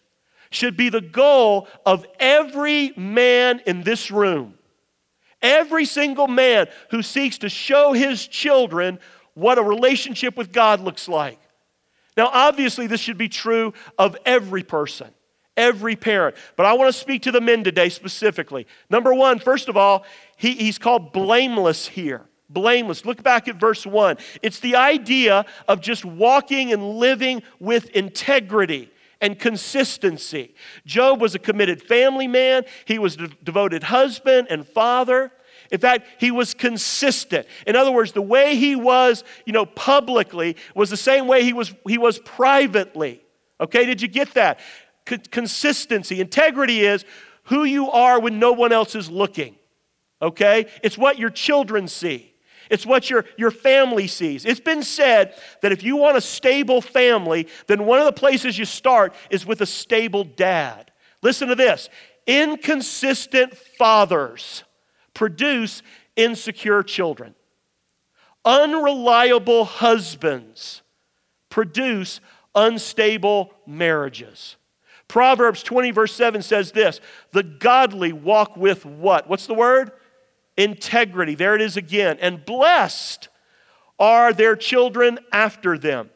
should 0.50 0.76
be 0.76 0.90
the 0.90 1.02
goal 1.02 1.68
of 1.86 2.06
every 2.20 2.92
man 2.98 3.62
in 3.66 3.84
this 3.84 4.12
room. 4.12 4.56
Every 5.42 5.86
single 5.86 6.28
man 6.28 6.68
who 6.92 7.02
seeks 7.02 7.40
to 7.40 7.50
show 7.50 7.94
his 7.94 8.28
children 8.28 9.00
what 9.34 9.58
a 9.58 9.64
relationship 9.64 10.38
with 10.38 10.52
God 10.52 10.82
looks 10.82 11.08
like. 11.08 11.40
Now, 12.18 12.30
obviously, 12.32 12.88
this 12.88 13.00
should 13.00 13.18
be 13.18 13.30
true 13.30 13.74
of 13.98 14.18
every 14.26 14.64
person 14.64 15.08
every 15.58 15.96
parent. 15.96 16.36
But 16.56 16.66
I 16.66 16.74
want 16.74 16.94
to 16.94 17.00
speak 17.00 17.24
to 17.24 17.32
the 17.32 17.42
men 17.42 17.64
today 17.64 17.90
specifically. 17.90 18.68
Number 18.90 19.14
one, 19.14 19.40
first 19.40 19.70
of 19.70 19.78
all, 19.78 20.06
he, 20.38 20.54
he's 20.54 20.78
called 20.78 21.14
blameless 21.14 21.88
here. 21.88 22.26
Blameless. 22.50 23.06
Look 23.06 23.24
back 23.24 23.48
at 23.48 23.56
verse 23.56 23.86
1. 23.86 24.18
It's 24.42 24.60
the 24.60 24.76
idea 24.76 25.46
of 25.68 25.82
just 25.82 26.04
walking 26.04 26.74
and 26.74 26.96
living 26.96 27.44
with 27.60 27.90
integrity 27.92 28.92
and 29.22 29.38
consistency. 29.40 30.54
Job 30.86 31.22
was 31.22 31.36
a 31.36 31.40
committed 31.40 31.82
family 31.82 32.28
man, 32.28 32.66
he 32.86 33.00
was 33.00 33.16
a 33.16 33.28
devoted 33.44 33.84
husband 33.84 34.48
and 34.50 34.68
father. 34.68 35.32
In 35.70 35.80
fact, 35.80 36.06
he 36.20 36.32
was 36.32 36.54
consistent. 36.54 37.48
In 37.66 37.78
other 37.78 37.92
words, 37.92 38.12
the 38.12 38.22
way 38.22 38.56
he 38.58 38.76
was, 38.76 39.24
you 39.46 39.54
know, 39.54 39.66
publicly 39.66 40.58
was 40.76 40.90
the 40.90 40.98
same 40.98 41.28
way 41.28 41.44
he 41.44 41.54
was 41.54 41.74
he 41.88 41.98
was 41.98 42.20
privately. 42.20 43.22
Okay, 43.62 43.86
did 43.86 44.02
you 44.02 44.08
get 44.08 44.34
that? 44.34 44.60
Consistency. 45.06 46.22
Integrity 46.22 46.82
is 46.82 47.06
who 47.46 47.64
you 47.64 47.90
are 47.92 48.20
when 48.20 48.40
no 48.40 48.52
one 48.52 48.72
else 48.72 48.96
is 48.96 49.10
looking. 49.10 49.56
Okay? 50.22 50.68
It's 50.84 50.98
what 50.98 51.20
your 51.20 51.30
children 51.30 51.88
see. 51.88 52.34
It's 52.70 52.86
what 52.86 53.10
your, 53.10 53.26
your 53.38 53.52
family 53.52 54.08
sees. 54.08 54.46
It's 54.46 54.62
been 54.62 54.84
said 54.84 55.36
that 55.62 55.74
if 55.74 55.84
you 55.84 55.98
want 55.98 56.16
a 56.16 56.22
stable 56.22 56.82
family, 56.82 57.48
then 57.68 57.86
one 57.86 58.00
of 58.00 58.06
the 58.06 58.14
places 58.14 58.58
you 58.58 58.64
start 58.64 59.14
is 59.30 59.46
with 59.46 59.60
a 59.60 59.66
stable 59.66 60.24
dad. 60.24 60.92
Listen 61.22 61.50
to 61.50 61.56
this 61.56 61.90
inconsistent 62.28 63.58
fathers 63.58 64.64
produce 65.14 65.82
insecure 66.16 66.84
children, 66.84 67.36
unreliable 68.46 69.66
husbands 69.66 70.82
produce 71.50 72.22
unstable 72.56 73.54
marriages. 73.68 74.56
Proverbs 75.12 75.62
20, 75.62 75.92
verse 75.92 76.16
7 76.16 76.42
says 76.42 76.72
this 76.72 77.02
The 77.34 77.44
godly 77.44 78.14
walk 78.14 78.56
with 78.56 78.86
what? 78.86 79.28
What's 79.28 79.46
the 79.46 79.54
word? 79.54 79.92
Integrity. 80.56 81.36
There 81.36 81.54
it 81.54 81.60
is 81.60 81.76
again. 81.76 82.18
And 82.22 82.46
blessed 82.46 83.28
are 84.00 84.32
their 84.32 84.56
children 84.56 85.20
after 85.34 85.78
them. 85.78 86.12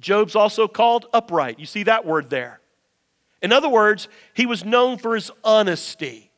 Job's 0.00 0.36
also 0.36 0.68
called 0.68 1.06
upright. 1.14 1.58
You 1.58 1.64
see 1.64 1.84
that 1.84 2.04
word 2.04 2.28
there. 2.28 2.60
In 3.40 3.52
other 3.52 3.70
words, 3.70 4.08
he 4.34 4.44
was 4.44 4.66
known 4.66 4.98
for 4.98 5.14
his 5.14 5.30
honesty. 5.42 6.30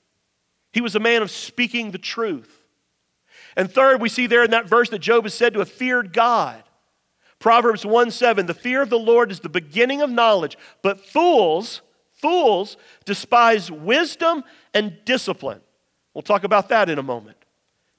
He 0.73 0.81
was 0.81 0.95
a 0.95 1.01
man 1.01 1.21
of 1.21 1.33
speaking 1.33 1.91
the 1.91 1.99
truth. 1.99 2.65
And 3.57 3.69
third, 3.69 4.01
we 4.01 4.09
see 4.09 4.29
there 4.29 4.45
in 4.45 4.53
that 4.53 4.69
verse 4.69 4.91
that 4.91 5.01
Job 5.01 5.27
is 5.27 5.35
said 5.35 5.55
to 5.55 5.59
have 5.59 5.69
feared 5.69 6.13
God. 6.13 6.63
Proverbs 7.47 7.87
1 7.87 8.11
7, 8.11 8.47
the 8.47 8.55
fear 8.55 8.83
of 8.83 8.91
the 8.91 8.99
Lord 8.99 9.31
is 9.31 9.39
the 9.39 9.49
beginning 9.49 10.03
of 10.03 10.11
knowledge, 10.11 10.59
but 10.83 10.99
fools, 10.99 11.81
fools 12.11 12.77
despise 13.05 13.71
wisdom 13.71 14.43
and 14.75 14.99
discipline. 15.05 15.61
We'll 16.13 16.23
talk 16.23 16.43
about 16.43 16.71
that 16.71 16.91
in 16.91 16.99
a 16.99 17.05
moment. 17.05 17.37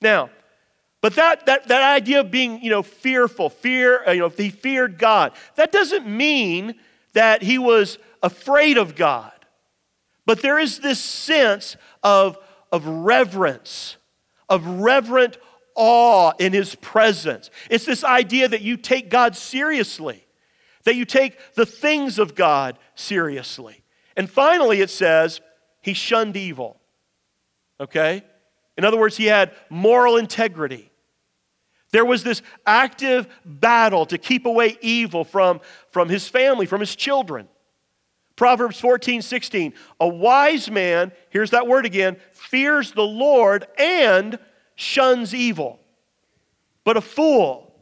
Now, 0.02 0.32
but 1.00 1.16
that, 1.16 1.46
that, 1.46 1.70
that 1.70 1.82
idea 1.82 2.20
of 2.20 2.30
being, 2.30 2.62
you 2.62 2.70
know, 2.70 2.84
fearful, 2.84 3.50
fear, 3.50 4.06
uh, 4.06 4.12
you 4.12 4.20
know, 4.20 4.26
if 4.26 4.38
he 4.38 4.50
feared 4.50 4.98
God, 4.98 5.32
that 5.56 5.72
doesn't 5.72 6.06
mean 6.06 6.76
that 7.14 7.42
he 7.42 7.58
was 7.58 8.00
afraid 8.22 8.78
of 8.78 8.96
God. 8.98 9.32
But 10.26 10.42
there 10.42 10.60
is 10.60 10.80
this 10.80 11.00
sense 11.00 11.78
of, 12.04 12.38
of 12.70 12.86
reverence, 12.86 13.96
of 14.50 14.68
reverent 14.82 15.38
awe 15.78 16.34
in 16.40 16.52
his 16.52 16.76
presence. 16.76 17.50
It's 17.70 17.86
this 17.86 18.04
idea 18.04 18.50
that 18.50 18.62
you 18.62 18.76
take 18.76 19.10
God 19.10 19.38
seriously, 19.38 20.26
that 20.84 20.96
you 20.96 21.06
take 21.06 21.54
the 21.54 21.66
things 21.66 22.20
of 22.20 22.36
God 22.36 22.78
seriously. 22.96 23.84
And 24.18 24.30
finally, 24.30 24.82
it 24.82 24.90
says, 24.90 25.40
he 25.82 25.94
shunned 25.94 26.36
evil. 26.36 26.82
Okay? 27.80 28.24
In 28.78 28.84
other 28.84 28.98
words, 28.98 29.16
he 29.16 29.26
had 29.26 29.54
moral 29.70 30.18
integrity. 30.18 30.92
There 31.92 32.06
was 32.06 32.24
this 32.24 32.42
active 32.66 33.28
battle 33.46 34.06
to 34.08 34.18
keep 34.18 34.46
away 34.46 34.78
evil 34.82 35.24
from, 35.24 35.62
from 35.92 36.10
his 36.10 36.28
family, 36.28 36.66
from 36.66 36.82
his 36.82 36.96
children. 36.96 37.48
Proverbs 38.36 38.80
14, 38.80 39.22
16. 39.22 39.74
A 40.00 40.08
wise 40.08 40.70
man, 40.70 41.12
here's 41.30 41.52
that 41.52 41.68
word 41.68 41.86
again, 41.86 42.18
fears 42.34 42.92
the 42.92 43.02
Lord 43.02 43.66
and 43.78 44.38
shuns 44.78 45.36
evil. 45.36 45.82
But 46.86 46.96
a 46.96 47.02
fool 47.02 47.74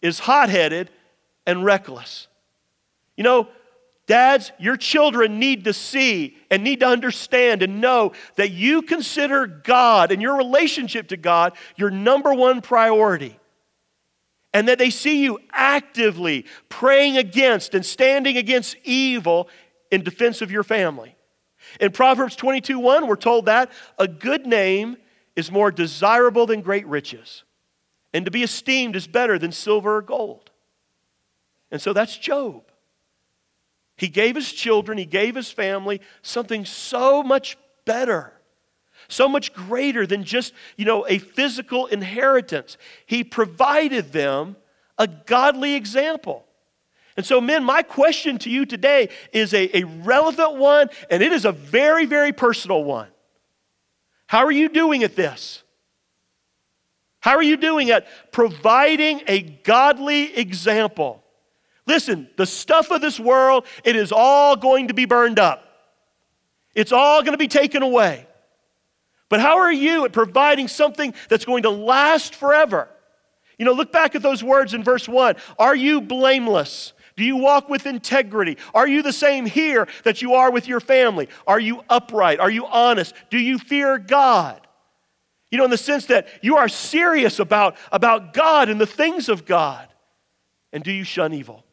is 0.00 0.20
hot 0.20 0.48
headed 0.48 0.90
and 1.44 1.64
reckless. 1.64 2.28
You 3.16 3.24
know, 3.24 3.48
dads, 4.06 4.52
your 4.60 4.76
children 4.76 5.40
need 5.40 5.64
to 5.64 5.72
see 5.72 6.36
and 6.50 6.62
need 6.62 6.80
to 6.80 6.86
understand 6.86 7.62
and 7.62 7.80
know 7.80 8.12
that 8.36 8.52
you 8.52 8.82
consider 8.82 9.46
God 9.46 10.12
and 10.12 10.22
your 10.22 10.36
relationship 10.36 11.08
to 11.08 11.16
God 11.16 11.54
your 11.74 11.90
number 11.90 12.32
one 12.32 12.60
priority. 12.60 13.38
and 14.52 14.68
that 14.68 14.78
they 14.78 14.90
see 14.90 15.20
you 15.24 15.40
actively 15.50 16.46
praying 16.68 17.16
against 17.16 17.74
and 17.74 17.84
standing 17.84 18.36
against 18.36 18.76
evil 18.84 19.48
in 19.90 20.04
defense 20.04 20.42
of 20.42 20.50
your 20.52 20.62
family. 20.62 21.16
In 21.80 21.90
Proverbs 21.90 22.36
22 22.36 22.78
1, 22.78 23.08
we're 23.08 23.16
told 23.16 23.46
that 23.46 23.72
a 23.98 24.06
good 24.06 24.46
name 24.46 24.96
is 25.36 25.50
more 25.50 25.70
desirable 25.70 26.46
than 26.46 26.60
great 26.60 26.86
riches, 26.86 27.44
and 28.12 28.24
to 28.24 28.30
be 28.30 28.42
esteemed 28.42 28.96
is 28.96 29.06
better 29.06 29.38
than 29.38 29.52
silver 29.52 29.96
or 29.96 30.02
gold. 30.02 30.50
And 31.70 31.80
so 31.80 31.92
that's 31.92 32.16
Job. 32.16 32.62
He 33.96 34.08
gave 34.08 34.34
his 34.34 34.52
children, 34.52 34.98
he 34.98 35.06
gave 35.06 35.34
his 35.34 35.50
family 35.50 36.00
something 36.22 36.64
so 36.64 37.22
much 37.22 37.56
better, 37.84 38.32
so 39.08 39.28
much 39.28 39.52
greater 39.52 40.06
than 40.06 40.24
just, 40.24 40.52
you 40.76 40.84
know, 40.84 41.06
a 41.08 41.18
physical 41.18 41.86
inheritance. 41.86 42.76
He 43.06 43.22
provided 43.22 44.12
them 44.12 44.56
a 44.98 45.06
godly 45.06 45.74
example. 45.74 46.44
And 47.16 47.24
so, 47.24 47.40
men, 47.40 47.62
my 47.62 47.82
question 47.82 48.38
to 48.38 48.50
you 48.50 48.66
today 48.66 49.08
is 49.32 49.54
a, 49.54 49.78
a 49.78 49.84
relevant 49.84 50.56
one, 50.56 50.88
and 51.10 51.22
it 51.22 51.32
is 51.32 51.44
a 51.44 51.52
very, 51.52 52.06
very 52.06 52.32
personal 52.32 52.82
one. 52.82 53.08
How 54.26 54.44
are 54.44 54.52
you 54.52 54.68
doing 54.68 55.04
at 55.04 55.16
this? 55.16 55.62
How 57.20 57.36
are 57.36 57.42
you 57.42 57.56
doing 57.56 57.90
at 57.90 58.06
providing 58.32 59.22
a 59.26 59.40
godly 59.40 60.36
example? 60.36 61.22
Listen, 61.86 62.28
the 62.36 62.46
stuff 62.46 62.90
of 62.90 63.00
this 63.00 63.18
world, 63.20 63.66
it 63.82 63.96
is 63.96 64.12
all 64.12 64.56
going 64.56 64.88
to 64.88 64.94
be 64.94 65.04
burned 65.04 65.38
up. 65.38 65.62
It's 66.74 66.92
all 66.92 67.22
going 67.22 67.32
to 67.32 67.38
be 67.38 67.48
taken 67.48 67.82
away. 67.82 68.26
But 69.28 69.40
how 69.40 69.58
are 69.58 69.72
you 69.72 70.04
at 70.04 70.12
providing 70.12 70.68
something 70.68 71.14
that's 71.28 71.44
going 71.44 71.62
to 71.62 71.70
last 71.70 72.34
forever? 72.34 72.88
You 73.58 73.64
know, 73.64 73.72
look 73.72 73.92
back 73.92 74.14
at 74.14 74.22
those 74.22 74.42
words 74.42 74.74
in 74.74 74.82
verse 74.82 75.08
1. 75.08 75.36
Are 75.58 75.76
you 75.76 76.00
blameless? 76.00 76.92
Do 77.16 77.24
you 77.24 77.36
walk 77.36 77.68
with 77.68 77.86
integrity? 77.86 78.58
Are 78.74 78.88
you 78.88 79.02
the 79.02 79.12
same 79.12 79.46
here 79.46 79.86
that 80.02 80.20
you 80.20 80.34
are 80.34 80.50
with 80.50 80.66
your 80.66 80.80
family? 80.80 81.28
Are 81.46 81.60
you 81.60 81.82
upright? 81.88 82.40
Are 82.40 82.50
you 82.50 82.66
honest? 82.66 83.14
Do 83.30 83.38
you 83.38 83.58
fear 83.58 83.98
God? 83.98 84.66
You 85.50 85.58
know, 85.58 85.64
in 85.64 85.70
the 85.70 85.78
sense 85.78 86.06
that 86.06 86.26
you 86.42 86.56
are 86.56 86.68
serious 86.68 87.38
about, 87.38 87.76
about 87.92 88.34
God 88.34 88.68
and 88.68 88.80
the 88.80 88.86
things 88.86 89.28
of 89.28 89.44
God. 89.44 89.88
And 90.72 90.82
do 90.82 90.90
you 90.90 91.04
shun 91.04 91.32
evil? 91.32 91.64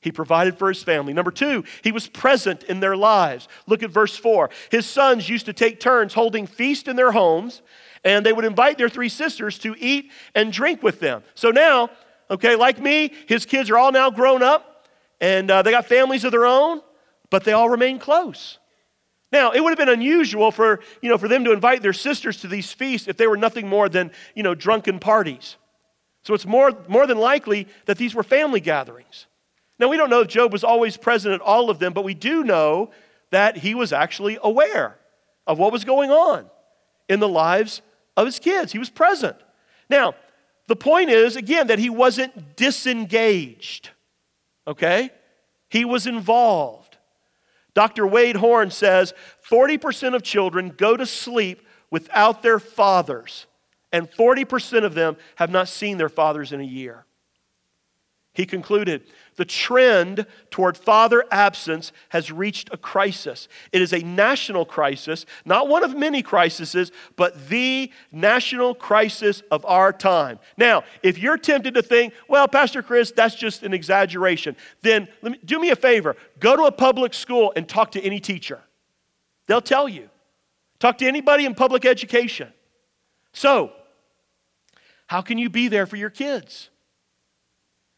He 0.00 0.12
provided 0.12 0.56
for 0.56 0.68
his 0.68 0.84
family. 0.84 1.12
Number 1.12 1.32
two, 1.32 1.64
he 1.82 1.90
was 1.90 2.06
present 2.06 2.62
in 2.62 2.78
their 2.78 2.96
lives. 2.96 3.48
Look 3.66 3.82
at 3.82 3.90
verse 3.90 4.16
four. 4.16 4.50
His 4.70 4.86
sons 4.86 5.28
used 5.28 5.46
to 5.46 5.52
take 5.52 5.80
turns 5.80 6.14
holding 6.14 6.46
feast 6.46 6.86
in 6.86 6.94
their 6.94 7.10
homes, 7.10 7.62
and 8.04 8.24
they 8.24 8.32
would 8.32 8.44
invite 8.44 8.78
their 8.78 8.88
three 8.88 9.08
sisters 9.08 9.58
to 9.58 9.74
eat 9.76 10.12
and 10.36 10.52
drink 10.52 10.84
with 10.84 11.00
them. 11.00 11.24
So 11.34 11.50
now, 11.50 11.90
okay, 12.30 12.56
like 12.56 12.78
me, 12.80 13.12
his 13.26 13.46
kids 13.46 13.70
are 13.70 13.78
all 13.78 13.92
now 13.92 14.10
grown 14.10 14.42
up, 14.42 14.86
and 15.20 15.50
uh, 15.50 15.62
they 15.62 15.70
got 15.70 15.86
families 15.86 16.24
of 16.24 16.32
their 16.32 16.46
own, 16.46 16.80
but 17.30 17.44
they 17.44 17.52
all 17.52 17.68
remain 17.68 17.98
close. 17.98 18.58
Now, 19.30 19.50
it 19.50 19.60
would 19.60 19.70
have 19.70 19.78
been 19.78 19.88
unusual 19.94 20.50
for, 20.50 20.80
you 21.02 21.08
know, 21.08 21.18
for 21.18 21.28
them 21.28 21.44
to 21.44 21.52
invite 21.52 21.82
their 21.82 21.92
sisters 21.92 22.40
to 22.40 22.48
these 22.48 22.72
feasts 22.72 23.08
if 23.08 23.16
they 23.16 23.26
were 23.26 23.36
nothing 23.36 23.68
more 23.68 23.88
than, 23.88 24.10
you 24.34 24.42
know, 24.42 24.54
drunken 24.54 24.98
parties. 24.98 25.56
So 26.22 26.34
it's 26.34 26.46
more, 26.46 26.72
more 26.88 27.06
than 27.06 27.18
likely 27.18 27.68
that 27.84 27.98
these 27.98 28.14
were 28.14 28.22
family 28.22 28.60
gatherings. 28.60 29.26
Now, 29.78 29.88
we 29.88 29.96
don't 29.96 30.10
know 30.10 30.20
if 30.20 30.28
Job 30.28 30.52
was 30.52 30.64
always 30.64 30.96
present 30.96 31.34
at 31.34 31.40
all 31.40 31.70
of 31.70 31.78
them, 31.78 31.92
but 31.92 32.04
we 32.04 32.14
do 32.14 32.42
know 32.42 32.90
that 33.30 33.58
he 33.58 33.74
was 33.74 33.92
actually 33.92 34.38
aware 34.42 34.98
of 35.46 35.58
what 35.58 35.72
was 35.72 35.84
going 35.84 36.10
on 36.10 36.46
in 37.08 37.20
the 37.20 37.28
lives 37.28 37.82
of 38.16 38.26
his 38.26 38.38
kids. 38.38 38.72
He 38.72 38.78
was 38.78 38.90
present. 38.90 39.36
Now, 39.90 40.14
the 40.68 40.76
point 40.76 41.10
is, 41.10 41.34
again, 41.34 41.66
that 41.68 41.78
he 41.78 41.90
wasn't 41.90 42.54
disengaged, 42.54 43.90
okay? 44.66 45.10
He 45.70 45.84
was 45.84 46.06
involved. 46.06 46.98
Dr. 47.74 48.06
Wade 48.06 48.36
Horn 48.36 48.70
says 48.70 49.14
40% 49.50 50.14
of 50.14 50.22
children 50.22 50.68
go 50.76 50.96
to 50.96 51.06
sleep 51.06 51.66
without 51.90 52.42
their 52.42 52.58
fathers, 52.58 53.46
and 53.92 54.10
40% 54.10 54.84
of 54.84 54.94
them 54.94 55.16
have 55.36 55.50
not 55.50 55.68
seen 55.68 55.96
their 55.96 56.10
fathers 56.10 56.52
in 56.52 56.60
a 56.60 56.64
year. 56.64 57.06
He 58.34 58.44
concluded 58.44 59.02
the 59.38 59.44
trend 59.44 60.26
toward 60.50 60.76
father 60.76 61.24
absence 61.30 61.92
has 62.08 62.30
reached 62.30 62.68
a 62.72 62.76
crisis. 62.76 63.48
It 63.72 63.80
is 63.80 63.92
a 63.92 64.00
national 64.00 64.66
crisis, 64.66 65.24
not 65.44 65.68
one 65.68 65.84
of 65.84 65.96
many 65.96 66.22
crises, 66.22 66.90
but 67.14 67.48
the 67.48 67.90
national 68.10 68.74
crisis 68.74 69.44
of 69.52 69.64
our 69.64 69.92
time. 69.92 70.40
Now, 70.56 70.82
if 71.04 71.18
you're 71.18 71.38
tempted 71.38 71.74
to 71.74 71.82
think, 71.82 72.14
well, 72.26 72.48
Pastor 72.48 72.82
Chris, 72.82 73.12
that's 73.12 73.36
just 73.36 73.62
an 73.62 73.72
exaggeration, 73.72 74.56
then 74.82 75.06
me, 75.22 75.38
do 75.44 75.58
me 75.58 75.70
a 75.70 75.76
favor 75.76 76.16
go 76.40 76.56
to 76.56 76.64
a 76.64 76.72
public 76.72 77.14
school 77.14 77.52
and 77.54 77.68
talk 77.68 77.92
to 77.92 78.02
any 78.02 78.20
teacher. 78.20 78.60
They'll 79.46 79.60
tell 79.60 79.88
you. 79.88 80.10
Talk 80.80 80.98
to 80.98 81.06
anybody 81.06 81.44
in 81.44 81.54
public 81.54 81.84
education. 81.84 82.52
So, 83.32 83.72
how 85.06 85.22
can 85.22 85.38
you 85.38 85.48
be 85.48 85.68
there 85.68 85.86
for 85.86 85.96
your 85.96 86.10
kids? 86.10 86.70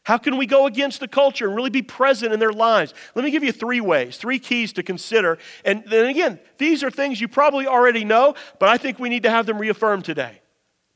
How 0.03 0.17
can 0.17 0.37
we 0.37 0.47
go 0.47 0.65
against 0.65 0.99
the 0.99 1.07
culture 1.07 1.45
and 1.47 1.55
really 1.55 1.69
be 1.69 1.83
present 1.83 2.33
in 2.33 2.39
their 2.39 2.51
lives? 2.51 2.93
Let 3.13 3.23
me 3.23 3.29
give 3.29 3.43
you 3.43 3.51
three 3.51 3.81
ways, 3.81 4.17
three 4.17 4.39
keys 4.39 4.73
to 4.73 4.83
consider. 4.83 5.37
And 5.63 5.83
then 5.85 6.07
again, 6.07 6.39
these 6.57 6.83
are 6.83 6.89
things 6.89 7.21
you 7.21 7.27
probably 7.27 7.67
already 7.67 8.03
know, 8.03 8.33
but 8.59 8.67
I 8.69 8.77
think 8.77 8.97
we 8.97 9.09
need 9.09 9.23
to 9.23 9.29
have 9.29 9.45
them 9.45 9.59
reaffirmed 9.59 10.05
today. 10.05 10.41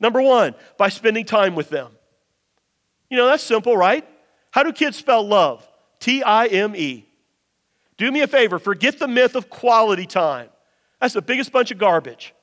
Number 0.00 0.20
one, 0.20 0.54
by 0.76 0.88
spending 0.88 1.24
time 1.24 1.54
with 1.54 1.68
them. 1.68 1.92
You 3.08 3.16
know, 3.16 3.26
that's 3.26 3.44
simple, 3.44 3.76
right? 3.76 4.04
How 4.50 4.64
do 4.64 4.72
kids 4.72 4.96
spell 4.96 5.26
love? 5.26 5.66
T 6.00 6.22
I 6.22 6.46
M 6.46 6.74
E. 6.74 7.06
Do 7.96 8.10
me 8.10 8.22
a 8.22 8.26
favor, 8.26 8.58
forget 8.58 8.98
the 8.98 9.08
myth 9.08 9.36
of 9.36 9.48
quality 9.48 10.06
time. 10.06 10.48
That's 11.00 11.14
the 11.14 11.22
biggest 11.22 11.52
bunch 11.52 11.70
of 11.70 11.78
garbage. 11.78 12.34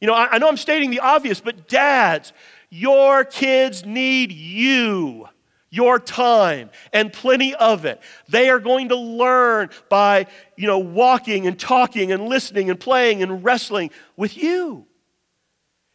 You 0.00 0.06
know, 0.06 0.14
I, 0.14 0.32
I 0.32 0.38
know 0.38 0.48
I'm 0.48 0.56
stating 0.56 0.90
the 0.90 1.00
obvious, 1.00 1.40
but 1.40 1.68
dads, 1.68 2.32
your 2.68 3.24
kids 3.24 3.84
need 3.84 4.30
you 4.30 5.28
your 5.70 5.98
time 5.98 6.70
and 6.92 7.12
plenty 7.12 7.54
of 7.54 7.84
it. 7.84 8.00
They 8.28 8.50
are 8.50 8.58
going 8.58 8.88
to 8.88 8.96
learn 8.96 9.70
by, 9.88 10.26
you 10.56 10.66
know, 10.66 10.78
walking 10.78 11.46
and 11.46 11.58
talking 11.58 12.12
and 12.12 12.28
listening 12.28 12.70
and 12.70 12.78
playing 12.78 13.22
and 13.22 13.42
wrestling 13.44 13.90
with 14.16 14.36
you. 14.36 14.86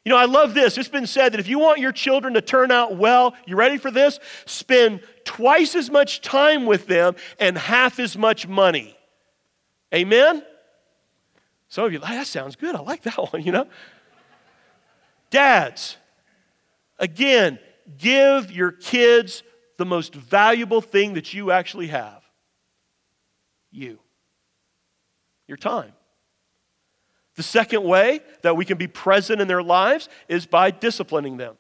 You 0.05 0.11
know, 0.11 0.17
I 0.17 0.25
love 0.25 0.53
this. 0.53 0.77
It's 0.77 0.87
been 0.87 1.07
said 1.07 1.33
that 1.33 1.39
if 1.39 1.47
you 1.47 1.59
want 1.59 1.79
your 1.79 1.91
children 1.91 2.35
to 2.35 2.41
turn 2.41 2.71
out 2.71 2.95
well, 2.95 3.35
you 3.45 3.55
ready 3.55 3.77
for 3.77 3.89
this? 3.89 4.19
Spend 4.45 5.01
twice 5.25 5.75
as 5.75 5.89
much 5.89 6.21
time 6.21 6.65
with 6.67 6.85
them 6.85 7.15
and 7.39 7.57
half 7.57 7.99
as 7.99 8.15
much 8.15 8.47
money. 8.47 8.95
Amen? 9.93 10.43
Some 11.69 11.85
of 11.85 11.93
you, 11.93 11.99
that 11.99 12.27
sounds 12.27 12.55
good. 12.55 12.75
I 12.75 12.81
like 12.81 13.01
that 13.03 13.17
one, 13.33 13.41
you 13.41 13.51
know? 13.51 13.67
Dads, 15.31 15.97
again, 16.99 17.57
give 17.97 18.51
your 18.51 18.71
kids 18.71 19.41
the 19.77 19.85
most 19.85 20.13
valuable 20.13 20.81
thing 20.81 21.13
that 21.15 21.33
you 21.33 21.51
actually 21.51 21.87
have 21.87 22.21
you, 23.71 23.99
your 25.47 25.57
time. 25.57 25.91
The 27.35 27.43
second 27.43 27.83
way 27.83 28.21
that 28.41 28.55
we 28.55 28.63
can 28.63 28.77
be 28.77 28.87
present 28.87 29.41
in 29.41 29.47
their 29.47 29.63
lives 29.63 30.07
is 30.29 30.45
by 30.45 30.71
disciplining 30.71 31.37
them. 31.37 31.57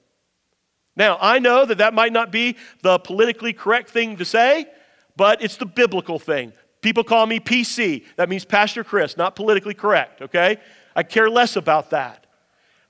Now, 0.95 1.17
I 1.19 1.39
know 1.39 1.65
that 1.65 1.79
that 1.79 1.93
might 1.93 2.13
not 2.13 2.31
be 2.31 2.55
the 2.81 2.97
politically 2.99 3.51
correct 3.51 3.89
thing 3.89 4.15
to 4.17 4.25
say, 4.25 4.65
but 5.17 5.41
it's 5.43 5.57
the 5.57 5.65
biblical 5.65 6.17
thing. 6.19 6.53
People 6.81 7.03
call 7.03 7.25
me 7.25 7.39
PC. 7.39 8.05
That 8.15 8.29
means 8.29 8.45
Pastor 8.45 8.83
Chris, 8.83 9.17
not 9.17 9.35
politically 9.35 9.73
correct, 9.73 10.21
okay? 10.21 10.57
I 10.95 11.03
care 11.03 11.29
less 11.29 11.57
about 11.57 11.89
that. 11.89 12.24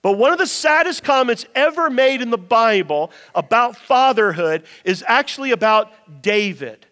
But 0.05 0.19
one 0.19 0.31
of 0.31 0.37
the 0.37 0.45
saddest 0.45 1.03
comments 1.03 1.47
ever 1.55 1.89
made 1.89 2.21
in 2.21 2.29
the 2.29 2.37
Bible 2.37 3.09
about 3.33 3.75
fatherhood 3.75 4.67
is 4.83 5.03
actually 5.07 5.49
about 5.49 6.21
David. 6.21 6.85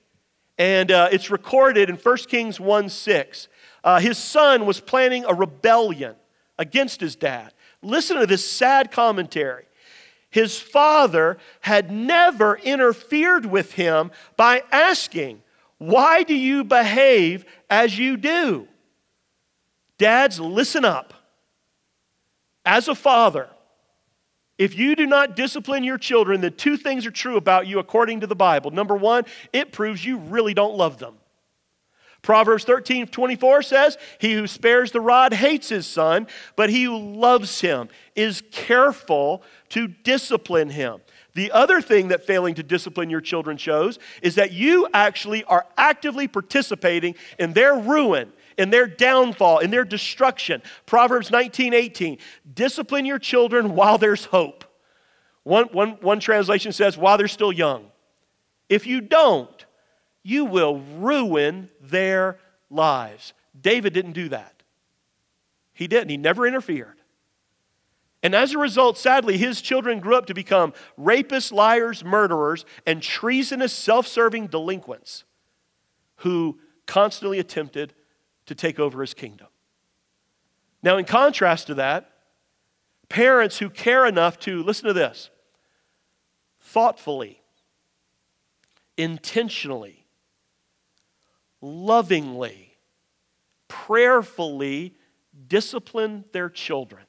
And 0.57 0.89
uh, 0.89 1.09
it's 1.11 1.29
recorded 1.29 1.91
in 1.91 1.97
1 1.97 2.17
Kings 2.27 2.59
1 2.59 2.89
6. 2.89 3.47
Uh, 3.83 3.99
his 3.99 4.17
son 4.17 4.65
was 4.65 4.79
planning 4.79 5.25
a 5.25 5.33
rebellion 5.35 6.15
against 6.57 6.99
his 6.99 7.15
dad. 7.15 7.53
Listen 7.83 8.17
to 8.17 8.25
this 8.25 8.49
sad 8.49 8.89
commentary. 8.91 9.65
His 10.31 10.59
father 10.59 11.37
had 11.61 11.91
never 11.91 12.57
interfered 12.57 13.45
with 13.45 13.73
him 13.73 14.09
by 14.37 14.63
asking, 14.71 15.43
Why 15.77 16.23
do 16.23 16.33
you 16.33 16.63
behave 16.63 17.45
as 17.69 17.95
you 17.95 18.17
do? 18.17 18.67
Dads, 19.99 20.39
listen 20.39 20.83
up. 20.83 21.13
As 22.65 22.87
a 22.87 22.95
father, 22.95 23.49
if 24.57 24.77
you 24.77 24.95
do 24.95 25.05
not 25.05 25.35
discipline 25.35 25.83
your 25.83 25.97
children, 25.97 26.41
then 26.41 26.53
two 26.53 26.77
things 26.77 27.05
are 27.05 27.11
true 27.11 27.37
about 27.37 27.67
you 27.67 27.79
according 27.79 28.21
to 28.21 28.27
the 28.27 28.35
Bible. 28.35 28.71
Number 28.71 28.95
one, 28.95 29.25
it 29.51 29.71
proves 29.71 30.05
you 30.05 30.17
really 30.17 30.53
don't 30.53 30.77
love 30.77 30.99
them. 30.99 31.15
Proverbs 32.21 32.63
13, 32.63 33.07
24 33.07 33.61
says, 33.63 33.97
He 34.17 34.33
who 34.33 34.47
spares 34.47 34.91
the 34.91 35.01
rod 35.01 35.33
hates 35.33 35.67
his 35.67 35.85
son, 35.85 36.27
but 36.55 36.69
he 36.69 36.83
who 36.83 36.97
loves 36.97 37.59
him 37.59 37.89
is 38.15 38.41
careful 38.51 39.43
to 39.69 39.87
discipline 39.87 40.69
him. 40.69 41.01
The 41.33 41.51
other 41.51 41.81
thing 41.81 42.09
that 42.09 42.25
failing 42.25 42.55
to 42.55 42.63
discipline 42.63 43.09
your 43.09 43.19
children 43.19 43.57
shows 43.57 43.99
is 44.21 44.35
that 44.35 44.53
you 44.53 44.87
actually 44.93 45.43
are 45.43 45.65
actively 45.77 46.29
participating 46.29 47.15
in 47.37 47.51
their 47.53 47.75
ruin, 47.75 48.31
in 48.57 48.69
their 48.69 48.87
downfall, 48.87 49.59
in 49.59 49.71
their 49.71 49.83
destruction. 49.83 50.61
Proverbs 50.85 51.31
19, 51.31 51.73
18. 51.73 52.17
Discipline 52.53 53.05
your 53.05 53.19
children 53.19 53.75
while 53.75 53.97
there's 53.97 54.25
hope. 54.25 54.65
One, 55.43 55.65
one, 55.71 55.97
one 56.01 56.19
translation 56.19 56.71
says, 56.71 56.97
while 56.97 57.17
they're 57.17 57.27
still 57.27 57.51
young. 57.51 57.91
If 58.69 58.87
you 58.87 59.01
don't, 59.01 59.65
you 60.23 60.45
will 60.45 60.79
ruin 60.79 61.69
their 61.81 62.39
lives. 62.69 63.33
David 63.59 63.93
didn't 63.93 64.13
do 64.13 64.29
that. 64.29 64.63
He 65.73 65.87
didn't. 65.87 66.09
He 66.09 66.17
never 66.17 66.47
interfered. 66.47 66.95
And 68.21 68.33
as 68.33 68.53
a 68.53 68.57
result, 68.57 68.97
sadly, 68.97 69.37
his 69.37 69.61
children 69.61 69.99
grew 69.99 70.15
up 70.15 70.27
to 70.27 70.33
become 70.33 70.73
rapists, 70.97 71.51
liars, 71.51 72.05
murderers, 72.05 72.63
and 72.85 73.01
treasonous, 73.01 73.73
self 73.73 74.07
serving 74.07 74.47
delinquents 74.47 75.25
who 76.17 76.57
constantly 76.85 77.39
attempted 77.39 77.93
to 78.45 78.55
take 78.55 78.79
over 78.79 79.01
his 79.01 79.13
kingdom. 79.13 79.47
Now, 80.81 80.97
in 80.97 81.05
contrast 81.05 81.67
to 81.67 81.75
that, 81.75 82.09
parents 83.09 83.57
who 83.57 83.69
care 83.69 84.05
enough 84.05 84.39
to, 84.39 84.63
listen 84.63 84.87
to 84.87 84.93
this, 84.93 85.29
thoughtfully, 86.59 87.41
intentionally, 88.97 90.05
lovingly, 91.61 92.77
prayerfully 93.67 94.95
discipline 95.47 96.25
their 96.31 96.49
children. 96.49 97.03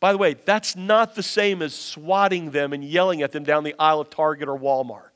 By 0.00 0.12
the 0.12 0.18
way, 0.18 0.34
that's 0.34 0.76
not 0.76 1.14
the 1.14 1.22
same 1.22 1.62
as 1.62 1.74
swatting 1.74 2.50
them 2.50 2.72
and 2.72 2.84
yelling 2.84 3.22
at 3.22 3.32
them 3.32 3.44
down 3.44 3.64
the 3.64 3.74
aisle 3.78 4.00
of 4.00 4.10
Target 4.10 4.48
or 4.48 4.58
Walmart. 4.58 5.15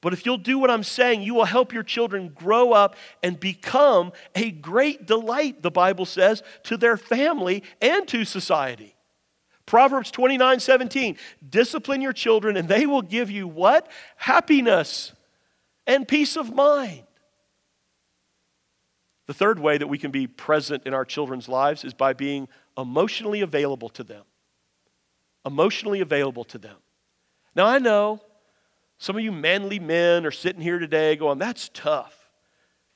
But 0.00 0.14
if 0.14 0.24
you'll 0.24 0.38
do 0.38 0.58
what 0.58 0.70
I'm 0.70 0.82
saying, 0.82 1.22
you 1.22 1.34
will 1.34 1.44
help 1.44 1.72
your 1.72 1.82
children 1.82 2.30
grow 2.34 2.72
up 2.72 2.96
and 3.22 3.38
become 3.38 4.12
a 4.34 4.50
great 4.50 5.06
delight, 5.06 5.62
the 5.62 5.70
Bible 5.70 6.06
says, 6.06 6.42
to 6.64 6.76
their 6.76 6.96
family 6.96 7.62
and 7.82 8.08
to 8.08 8.24
society. 8.24 8.96
Proverbs 9.66 10.10
29 10.10 10.58
17. 10.60 11.16
Discipline 11.48 12.00
your 12.00 12.12
children, 12.14 12.56
and 12.56 12.68
they 12.68 12.86
will 12.86 13.02
give 13.02 13.30
you 13.30 13.46
what? 13.46 13.88
Happiness 14.16 15.12
and 15.86 16.08
peace 16.08 16.36
of 16.36 16.54
mind. 16.54 17.04
The 19.26 19.34
third 19.34 19.60
way 19.60 19.78
that 19.78 19.86
we 19.86 19.98
can 19.98 20.10
be 20.10 20.26
present 20.26 20.86
in 20.86 20.94
our 20.94 21.04
children's 21.04 21.48
lives 21.48 21.84
is 21.84 21.94
by 21.94 22.14
being 22.14 22.48
emotionally 22.76 23.42
available 23.42 23.90
to 23.90 24.02
them. 24.02 24.24
Emotionally 25.46 26.00
available 26.00 26.44
to 26.44 26.58
them. 26.58 26.76
Now, 27.54 27.66
I 27.66 27.78
know 27.78 28.20
some 29.00 29.16
of 29.16 29.22
you 29.22 29.32
manly 29.32 29.78
men 29.78 30.26
are 30.26 30.30
sitting 30.30 30.60
here 30.60 30.78
today 30.78 31.16
going, 31.16 31.38
that's 31.38 31.70
tough. 31.72 32.14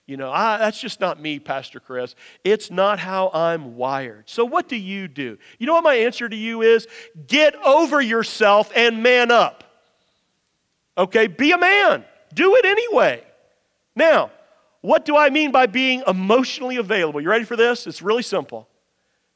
You 0.06 0.18
know, 0.18 0.30
I, 0.30 0.58
that's 0.58 0.78
just 0.78 1.00
not 1.00 1.18
me, 1.18 1.38
Pastor 1.38 1.80
Chris. 1.80 2.14
It's 2.44 2.70
not 2.70 2.98
how 2.98 3.30
I'm 3.32 3.76
wired. 3.76 4.28
So, 4.28 4.44
what 4.44 4.68
do 4.68 4.76
you 4.76 5.08
do? 5.08 5.38
You 5.58 5.66
know 5.66 5.72
what 5.72 5.82
my 5.82 5.94
answer 5.94 6.28
to 6.28 6.36
you 6.36 6.60
is? 6.60 6.86
Get 7.26 7.56
over 7.56 8.02
yourself 8.02 8.70
and 8.76 9.02
man 9.02 9.30
up. 9.30 9.64
Okay, 10.98 11.26
be 11.26 11.52
a 11.52 11.58
man. 11.58 12.04
Do 12.34 12.54
it 12.56 12.66
anyway. 12.66 13.24
Now, 13.96 14.30
what 14.82 15.06
do 15.06 15.16
I 15.16 15.30
mean 15.30 15.52
by 15.52 15.64
being 15.64 16.02
emotionally 16.06 16.76
available? 16.76 17.22
You 17.22 17.30
ready 17.30 17.46
for 17.46 17.56
this? 17.56 17.86
It's 17.86 18.02
really 18.02 18.22
simple. 18.22 18.68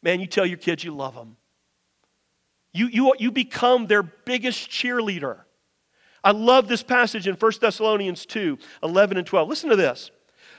Man, 0.02 0.20
you 0.20 0.26
tell 0.26 0.44
your 0.44 0.58
kids 0.58 0.84
you 0.84 0.94
love 0.94 1.14
them. 1.14 1.38
You, 2.74 2.88
you, 2.88 3.14
you 3.18 3.32
become 3.32 3.86
their 3.86 4.02
biggest 4.02 4.68
cheerleader. 4.68 5.38
I 6.22 6.32
love 6.32 6.68
this 6.68 6.82
passage 6.82 7.26
in 7.26 7.34
1 7.34 7.52
Thessalonians 7.60 8.26
2 8.26 8.58
11 8.82 9.16
and 9.16 9.26
12. 9.26 9.48
Listen 9.48 9.70
to 9.70 9.76
this. 9.76 10.10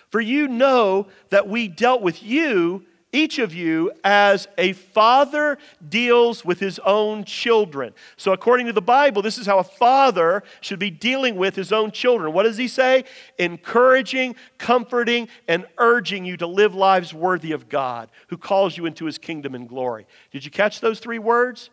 For 0.10 0.19
you 0.19 0.48
know 0.48 1.08
that 1.30 1.48
we 1.48 1.67
dealt 1.67 2.02
with 2.02 2.24
you, 2.24 2.86
each 3.12 3.39
of 3.39 3.54
you, 3.54 3.91
as 4.04 4.48
a 4.58 4.74
father 4.74 5.58
deals 5.88 6.45
with 6.45 6.60
his 6.60 6.78
own 6.80 7.24
children. 7.24 7.93
So, 8.17 8.34
according 8.34 8.67
to 8.67 8.74
the 8.74 8.82
Bible, 8.82 9.22
this 9.22 9.38
is 9.38 9.48
how 9.48 9.58
a 9.58 9.63
father 9.63 10.43
should 10.62 10.80
be 10.80 10.91
dealing 10.91 11.36
with 11.36 11.56
his 11.56 11.72
own 11.72 11.91
children. 11.91 12.34
What 12.34 12.43
does 12.43 12.58
he 12.58 12.67
say? 12.67 13.06
Encouraging, 13.39 14.36
comforting, 14.60 15.28
and 15.48 15.65
urging 15.80 16.24
you 16.24 16.38
to 16.38 16.48
live 16.48 16.76
lives 16.76 17.13
worthy 17.13 17.52
of 17.52 17.67
God, 17.67 18.10
who 18.28 18.38
calls 18.38 18.78
you 18.78 18.86
into 18.86 19.06
his 19.06 19.17
kingdom 19.17 19.56
and 19.56 19.67
glory. 19.67 20.06
Did 20.32 20.45
you 20.45 20.52
catch 20.52 20.80
those 20.80 21.00
three 21.00 21.19
words? 21.19 21.72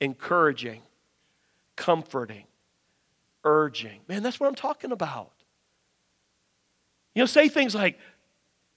Encouraging, 0.00 0.82
comforting, 1.74 2.44
urging. 3.48 4.00
Man, 4.08 4.22
that's 4.22 4.38
what 4.38 4.46
I'm 4.46 4.54
talking 4.54 4.92
about. 4.92 5.32
You 7.14 7.22
know, 7.22 7.26
say 7.26 7.48
things 7.48 7.74
like, 7.74 7.98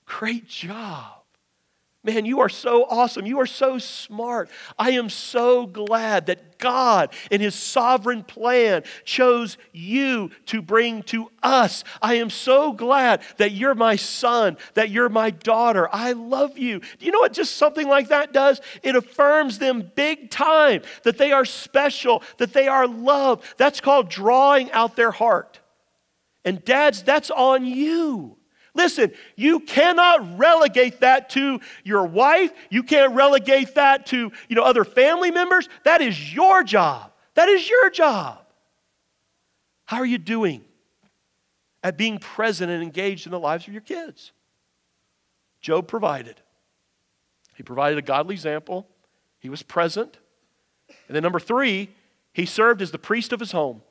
great 0.05 0.47
job. 0.47 1.20
Man, 2.03 2.25
you 2.25 2.39
are 2.39 2.49
so 2.49 2.85
awesome. 2.89 3.27
You 3.27 3.39
are 3.41 3.45
so 3.45 3.77
smart. 3.77 4.49
I 4.79 4.91
am 4.91 5.07
so 5.07 5.67
glad 5.67 6.25
that 6.25 6.57
God, 6.57 7.13
in 7.29 7.41
His 7.41 7.53
sovereign 7.53 8.23
plan, 8.23 8.83
chose 9.05 9.59
you 9.71 10.31
to 10.47 10.63
bring 10.63 11.03
to 11.03 11.29
us. 11.43 11.83
I 12.01 12.15
am 12.15 12.31
so 12.31 12.73
glad 12.73 13.21
that 13.37 13.51
you're 13.51 13.75
my 13.75 13.97
son, 13.97 14.57
that 14.73 14.89
you're 14.89 15.09
my 15.09 15.29
daughter. 15.29 15.87
I 15.91 16.13
love 16.13 16.57
you. 16.57 16.79
Do 16.79 17.05
you 17.05 17.11
know 17.11 17.19
what 17.19 17.33
just 17.33 17.57
something 17.57 17.87
like 17.87 18.07
that 18.07 18.33
does? 18.33 18.61
It 18.81 18.95
affirms 18.95 19.59
them 19.59 19.91
big 19.93 20.31
time 20.31 20.81
that 21.03 21.19
they 21.19 21.31
are 21.31 21.45
special, 21.45 22.23
that 22.37 22.51
they 22.51 22.67
are 22.67 22.87
loved. 22.87 23.43
That's 23.57 23.79
called 23.79 24.09
drawing 24.09 24.71
out 24.71 24.95
their 24.95 25.11
heart. 25.11 25.59
And 26.43 26.65
dads, 26.65 27.03
that's 27.03 27.29
on 27.29 27.63
you. 27.63 28.37
Listen, 28.73 29.11
you 29.35 29.59
cannot 29.59 30.37
relegate 30.37 31.01
that 31.01 31.29
to 31.31 31.59
your 31.83 32.05
wife. 32.05 32.51
You 32.69 32.83
can't 32.83 33.13
relegate 33.13 33.75
that 33.75 34.05
to, 34.07 34.31
you 34.47 34.55
know, 34.55 34.63
other 34.63 34.85
family 34.85 35.29
members. 35.29 35.67
That 35.83 36.01
is 36.01 36.33
your 36.33 36.63
job. 36.63 37.11
That 37.33 37.49
is 37.49 37.69
your 37.69 37.89
job. 37.89 38.39
How 39.85 39.97
are 39.97 40.05
you 40.05 40.17
doing 40.17 40.63
at 41.83 41.97
being 41.97 42.17
present 42.17 42.71
and 42.71 42.81
engaged 42.81 43.25
in 43.25 43.31
the 43.31 43.39
lives 43.39 43.67
of 43.67 43.73
your 43.73 43.81
kids? 43.81 44.31
Job 45.59 45.87
provided. 45.87 46.39
He 47.55 47.63
provided 47.63 47.97
a 47.97 48.01
godly 48.01 48.35
example. 48.35 48.87
He 49.39 49.49
was 49.49 49.63
present. 49.63 50.17
And 51.07 51.15
then 51.15 51.23
number 51.23 51.39
3, 51.39 51.89
he 52.33 52.45
served 52.45 52.81
as 52.81 52.91
the 52.91 52.97
priest 52.97 53.33
of 53.33 53.41
his 53.41 53.51
home 53.51 53.81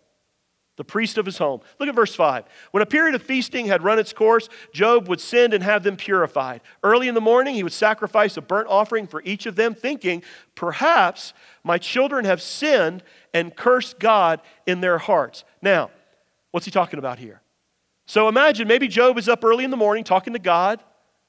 the 0.81 0.85
priest 0.85 1.19
of 1.19 1.27
his 1.27 1.37
home. 1.37 1.61
Look 1.79 1.91
at 1.91 1.95
verse 1.95 2.15
5. 2.15 2.45
When 2.71 2.83
a 2.83 2.87
period 2.87 3.15
of 3.15 3.23
feasting 3.23 3.67
had 3.67 3.85
run 3.85 3.99
its 3.99 4.15
course, 4.15 4.49
Job 4.73 5.09
would 5.09 5.21
send 5.21 5.53
and 5.53 5.63
have 5.63 5.83
them 5.83 5.95
purified. 5.95 6.63
Early 6.83 7.07
in 7.07 7.15
the 7.15 7.21
morning, 7.21 7.55
he 7.55 7.63
would 7.63 7.75
sacrifice 7.75 8.39
a 8.39 8.41
burnt 8.41 8.67
offering 8.67 9.07
for 9.07 9.21
each 9.23 9.45
of 9.45 9.57
them, 9.57 9.75
thinking, 9.75 10.23
Perhaps 10.55 11.35
my 11.65 11.77
children 11.77 12.25
have 12.25 12.41
sinned 12.41 13.03
and 13.35 13.55
cursed 13.55 13.99
God 13.99 14.41
in 14.67 14.81
their 14.81 14.97
hearts. 14.97 15.45
Now, 15.61 15.91
what's 16.51 16.65
he 16.65 16.73
talking 16.73 16.99
about 16.99 17.19
here? 17.19 17.43
So 18.07 18.27
imagine 18.27 18.67
maybe 18.67 18.89
Job 18.89 19.19
is 19.19 19.29
up 19.29 19.45
early 19.45 19.65
in 19.65 19.71
the 19.71 19.77
morning 19.77 20.03
talking 20.03 20.33
to 20.33 20.39
God, 20.39 20.83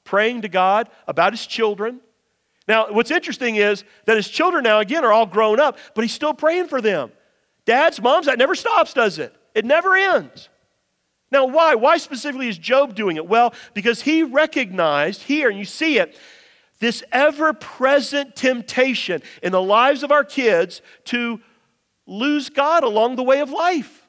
praying 0.04 0.40
to 0.42 0.48
God 0.48 0.88
about 1.06 1.34
his 1.34 1.46
children. 1.46 2.00
Now, 2.66 2.90
what's 2.90 3.10
interesting 3.10 3.56
is 3.56 3.84
that 4.06 4.16
his 4.16 4.30
children 4.30 4.64
now, 4.64 4.78
again, 4.78 5.04
are 5.04 5.12
all 5.12 5.26
grown 5.26 5.60
up, 5.60 5.76
but 5.94 6.04
he's 6.04 6.14
still 6.14 6.32
praying 6.32 6.68
for 6.68 6.80
them. 6.80 7.12
Dads, 7.64 8.00
moms, 8.00 8.26
that 8.26 8.38
never 8.38 8.54
stops, 8.54 8.94
does 8.94 9.18
it? 9.18 9.34
It 9.54 9.64
never 9.64 9.94
ends. 9.94 10.48
Now, 11.30 11.46
why? 11.46 11.74
Why 11.74 11.96
specifically 11.96 12.48
is 12.48 12.58
Job 12.58 12.94
doing 12.94 13.16
it? 13.16 13.26
Well, 13.26 13.54
because 13.74 14.02
he 14.02 14.22
recognized 14.22 15.22
here, 15.22 15.48
and 15.48 15.58
you 15.58 15.64
see 15.64 15.98
it, 15.98 16.16
this 16.78 17.02
ever 17.12 17.52
present 17.52 18.36
temptation 18.36 19.22
in 19.42 19.52
the 19.52 19.62
lives 19.62 20.02
of 20.02 20.10
our 20.10 20.24
kids 20.24 20.82
to 21.04 21.40
lose 22.06 22.50
God 22.50 22.84
along 22.84 23.16
the 23.16 23.22
way 23.22 23.40
of 23.40 23.50
life. 23.50 24.06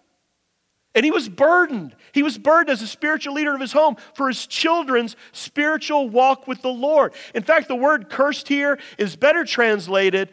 And 0.95 1.06
he 1.06 1.12
was 1.12 1.29
burdened. 1.29 1.95
He 2.12 2.23
was 2.23 2.38
burdened 2.38 2.69
as 2.69 2.82
a 2.82 2.88
spiritual 2.88 3.34
leader 3.34 3.53
of 3.53 3.62
his 3.62 3.71
home 3.71 3.95
for 4.13 4.27
his 4.27 4.45
children's 4.45 5.15
spiritual 5.32 6.10
walk 6.10 6.47
with 6.47 6.62
the 6.62 6.69
Lord. 6.69 7.13
In 7.34 7.43
fact, 7.43 7.67
the 7.67 7.75
word 7.75 8.10
cursed 8.10 8.47
here 8.47 8.79
is 8.97 9.15
better 9.15 9.43
translated 9.45 10.29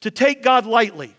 to 0.00 0.10
take 0.10 0.42
God 0.42 0.66
lightly. 0.66 1.14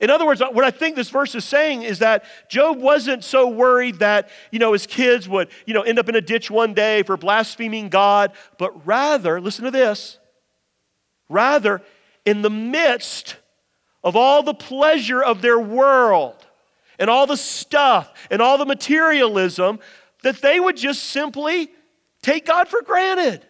In 0.00 0.08
other 0.08 0.24
words, 0.24 0.40
what 0.40 0.64
I 0.64 0.70
think 0.70 0.96
this 0.96 1.10
verse 1.10 1.34
is 1.34 1.44
saying 1.44 1.82
is 1.82 1.98
that 1.98 2.24
Job 2.48 2.78
wasn't 2.78 3.22
so 3.22 3.48
worried 3.48 3.98
that, 3.98 4.30
you 4.50 4.58
know, 4.58 4.72
his 4.72 4.86
kids 4.86 5.28
would, 5.28 5.48
you 5.66 5.74
know, 5.74 5.82
end 5.82 5.98
up 5.98 6.08
in 6.08 6.16
a 6.16 6.22
ditch 6.22 6.50
one 6.50 6.72
day 6.72 7.02
for 7.02 7.18
blaspheming 7.18 7.90
God, 7.90 8.32
but 8.58 8.86
rather, 8.86 9.40
listen 9.40 9.66
to 9.66 9.70
this, 9.70 10.18
rather, 11.28 11.82
in 12.24 12.40
the 12.40 12.50
midst 12.50 13.36
of 14.02 14.16
all 14.16 14.42
the 14.42 14.54
pleasure 14.54 15.22
of 15.22 15.42
their 15.42 15.60
world 15.60 16.46
and 16.98 17.10
all 17.10 17.26
the 17.26 17.36
stuff 17.36 18.12
and 18.30 18.40
all 18.40 18.56
the 18.56 18.64
materialism, 18.64 19.80
that 20.22 20.40
they 20.40 20.58
would 20.58 20.78
just 20.78 21.04
simply 21.04 21.70
take 22.22 22.46
God 22.46 22.68
for 22.68 22.80
granted. 22.82 23.44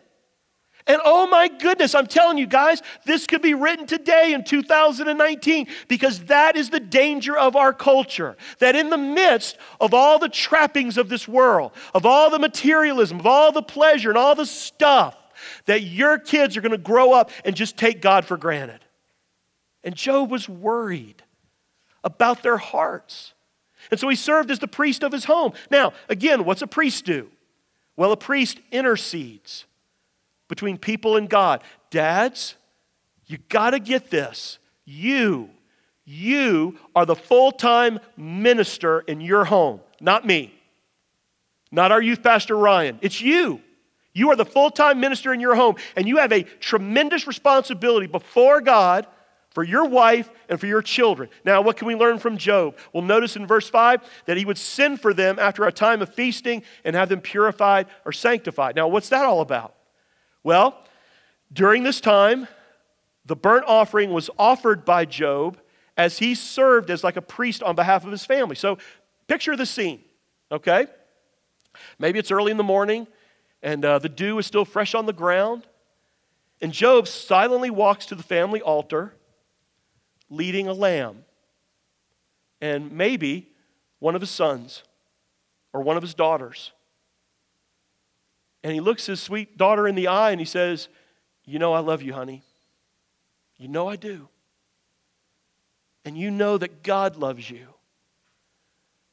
And 0.91 1.01
oh 1.05 1.29
my 1.29 1.47
goodness, 1.47 1.95
I'm 1.95 2.09
telling 2.09 2.37
you 2.37 2.49
guys, 2.49 2.83
this 3.05 3.29
could 3.29 3.43
be 3.43 3.55
written 3.55 3.87
today 3.87 4.33
in 4.33 4.43
2019 4.43 5.69
because 5.87 6.25
that 6.25 6.57
is 6.57 6.69
the 6.69 6.81
danger 6.81 7.39
of 7.39 7.55
our 7.55 7.73
culture. 7.73 8.37
That 8.59 8.75
in 8.75 8.91
the 8.91 8.99
midst 8.99 9.57
of 9.81 9.95
all 9.95 10.19
the 10.19 10.29
trappings 10.29 10.99
of 10.99 11.09
this 11.09 11.29
world, 11.29 11.71
of 11.95 12.05
all 12.05 12.29
the 12.29 12.41
materialism, 12.41 13.21
of 13.21 13.27
all 13.29 13.53
the 13.53 13.63
pleasure 13.63 14.09
and 14.09 14.19
all 14.19 14.35
the 14.35 14.45
stuff, 14.45 15.17
that 15.67 15.83
your 15.83 16.19
kids 16.19 16.57
are 16.57 16.61
going 16.61 16.73
to 16.73 16.77
grow 16.79 17.13
up 17.13 17.31
and 17.45 17.55
just 17.55 17.77
take 17.77 18.03
God 18.03 18.25
for 18.25 18.37
granted. 18.37 18.81
And 19.85 19.95
Job 19.95 20.29
was 20.29 20.49
worried 20.49 21.23
about 22.03 22.43
their 22.43 22.57
hearts. 22.57 23.33
And 23.93 24.01
so 24.01 24.09
he 24.09 24.17
served 24.17 24.51
as 24.51 24.59
the 24.59 24.67
priest 24.67 25.05
of 25.05 25.13
his 25.13 25.27
home. 25.27 25.53
Now, 25.71 25.93
again, 26.09 26.45
what's 26.45 26.63
a 26.63 26.67
priest 26.67 27.05
do? 27.05 27.31
Well, 27.95 28.11
a 28.11 28.17
priest 28.17 28.59
intercedes 28.73 29.67
between 30.51 30.77
people 30.77 31.17
and 31.17 31.31
God. 31.31 31.63
Dads, 31.89 32.57
you 33.25 33.39
got 33.49 33.71
to 33.71 33.79
get 33.79 34.11
this. 34.11 34.59
You, 34.85 35.49
you 36.05 36.77
are 36.95 37.07
the 37.07 37.15
full 37.15 37.53
time 37.53 38.01
minister 38.17 39.01
in 39.01 39.23
your 39.23 39.45
home, 39.47 39.81
not 40.01 40.27
me, 40.27 40.53
not 41.71 41.93
our 41.93 42.03
youth 42.03 42.23
pastor 42.23 42.57
Ryan. 42.57 42.99
It's 43.01 43.23
you. 43.23 43.63
You 44.13 44.31
are 44.31 44.37
the 44.37 44.45
full 44.45 44.71
time 44.71 44.99
minister 44.99 45.33
in 45.33 45.41
your 45.41 45.55
home, 45.55 45.77
and 45.95 46.09
you 46.09 46.17
have 46.17 46.33
a 46.33 46.43
tremendous 46.43 47.29
responsibility 47.29 48.09
before 48.09 48.61
God 48.61 49.07
for 49.51 49.63
your 49.63 49.85
wife 49.85 50.29
and 50.49 50.59
for 50.59 50.67
your 50.67 50.83
children. 50.83 51.29
Now, 51.45 51.63
what 51.63 51.77
can 51.77 51.87
we 51.87 51.95
learn 51.95 52.19
from 52.19 52.37
Job? 52.37 52.77
Well, 52.93 53.05
notice 53.05 53.37
in 53.37 53.47
verse 53.47 53.69
5 53.71 54.01
that 54.27 54.37
he 54.37 54.45
would 54.45 54.59
send 54.59 55.01
for 55.01 55.15
them 55.15 55.39
after 55.39 55.65
a 55.65 55.73
time 55.73 56.03
of 56.03 56.13
feasting 56.13 56.65
and 56.85 56.97
have 56.97 57.09
them 57.09 57.21
purified 57.21 57.87
or 58.05 58.11
sanctified. 58.13 58.75
Now, 58.75 58.89
what's 58.89 59.11
that 59.11 59.25
all 59.25 59.41
about? 59.41 59.75
Well, 60.43 60.83
during 61.53 61.83
this 61.83 62.01
time, 62.01 62.49
the 63.27 63.37
burnt 63.37 63.65
offering 63.67 64.13
was 64.13 64.31
offered 64.39 64.85
by 64.85 65.05
Job 65.05 65.59
as 65.97 66.19
he 66.19 66.35
served 66.35 66.91
as 66.91 67.05
like 67.05 67.17
a 67.17 67.23
priest 67.23 67.63
on 67.63 67.75
behalf 67.75 68.05
of 68.05 68.11
his 68.11 68.25
family. 68.25 68.57
So 68.57 68.79
picture 69.29 69.57
the 69.57 69.67
scene, 69.67 70.01
okay? 70.51 70.87
Maybe 71.99 72.19
it's 72.19 72.31
early 72.31 72.51
in 72.51 72.57
the 72.57 72.63
morning 72.63 73.07
and 73.63 73.85
uh, 73.85 73.99
the 73.99 74.09
dew 74.09 74.39
is 74.39 74.47
still 74.47 74.65
fresh 74.65 74.95
on 74.95 75.07
the 75.07 75.13
ground. 75.13 75.67
And 76.63 76.73
Job 76.73 77.07
silently 77.09 77.71
walks 77.71 78.07
to 78.07 78.15
the 78.15 78.23
family 78.23 78.61
altar 78.61 79.15
leading 80.29 80.69
a 80.69 80.73
lamb 80.73 81.25
and 82.61 82.93
maybe 82.93 83.49
one 83.99 84.15
of 84.15 84.21
his 84.21 84.31
sons 84.31 84.83
or 85.73 85.83
one 85.83 85.97
of 85.97 86.03
his 86.03 86.15
daughters. 86.15 86.73
And 88.63 88.73
he 88.73 88.81
looks 88.81 89.07
his 89.07 89.21
sweet 89.21 89.57
daughter 89.57 89.89
in 89.89 89.95
the 89.95 90.09
eye 90.09 90.31
and 90.31 90.41
he 90.41 90.47
says, 90.47 90.89
You 91.45 91.59
know, 91.59 91.73
I 91.73 91.81
love 91.81 92.03
you, 92.03 92.13
honey. 92.13 92.43
You 93.57 93.69
know 93.69 93.89
I 93.89 93.97
do. 93.97 94.29
And 96.05 96.17
you 96.17 96.31
know 96.31 96.59
that 96.59 96.83
God 96.83 97.17
loves 97.17 97.51
you. 97.51 97.67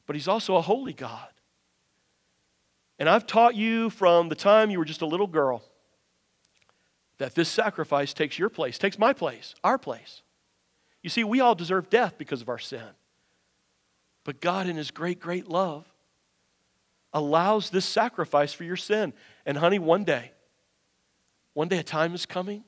But 0.05 0.15
he's 0.15 0.27
also 0.27 0.55
a 0.55 0.62
holy 0.62 0.93
God. 0.93 1.27
And 2.99 3.10
I've 3.10 3.27
taught 3.27 3.55
you 3.55 3.89
from 3.89 4.29
the 4.29 4.36
time 4.36 4.69
you 4.69 4.79
were 4.79 4.86
just 4.86 5.01
a 5.01 5.05
little 5.05 5.27
girl 5.27 5.63
that 7.17 7.36
this 7.36 7.49
sacrifice 7.49 8.13
takes 8.13 8.39
your 8.39 8.49
place, 8.49 8.77
takes 8.77 8.97
my 8.97 9.13
place, 9.13 9.55
our 9.63 9.77
place. 9.77 10.21
You 11.01 11.10
see, 11.10 11.23
we 11.23 11.41
all 11.41 11.55
deserve 11.55 11.89
death 11.89 12.15
because 12.17 12.41
of 12.41 12.49
our 12.49 12.60
sin. 12.60 12.89
But 14.23 14.41
God, 14.41 14.67
in 14.67 14.75
His 14.75 14.91
great, 14.91 15.19
great 15.19 15.47
love, 15.47 15.86
allows 17.17 17.69
this 17.69 17.86
sacrifice 17.86 18.53
for 18.53 18.63
your 18.63 18.75
sin. 18.75 19.13
And, 19.45 19.58
honey, 19.58 19.80
one 19.80 20.03
day, 20.03 20.32
one 21.53 21.67
day 21.67 21.80
a 21.80 21.84
time 21.84 22.13
is 22.13 22.25
coming 22.25 22.63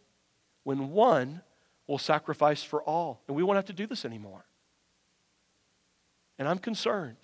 when 0.64 0.92
one 0.92 1.42
will 1.88 1.98
sacrifice 1.98 2.64
for 2.64 2.82
all. 2.84 3.22
And 3.28 3.38
we 3.38 3.44
won't 3.44 3.58
have 3.58 3.66
to 3.66 3.74
do 3.74 3.88
this 3.88 4.06
anymore. 4.06 4.46
And 6.38 6.48
I'm 6.48 6.58
concerned. 6.58 7.18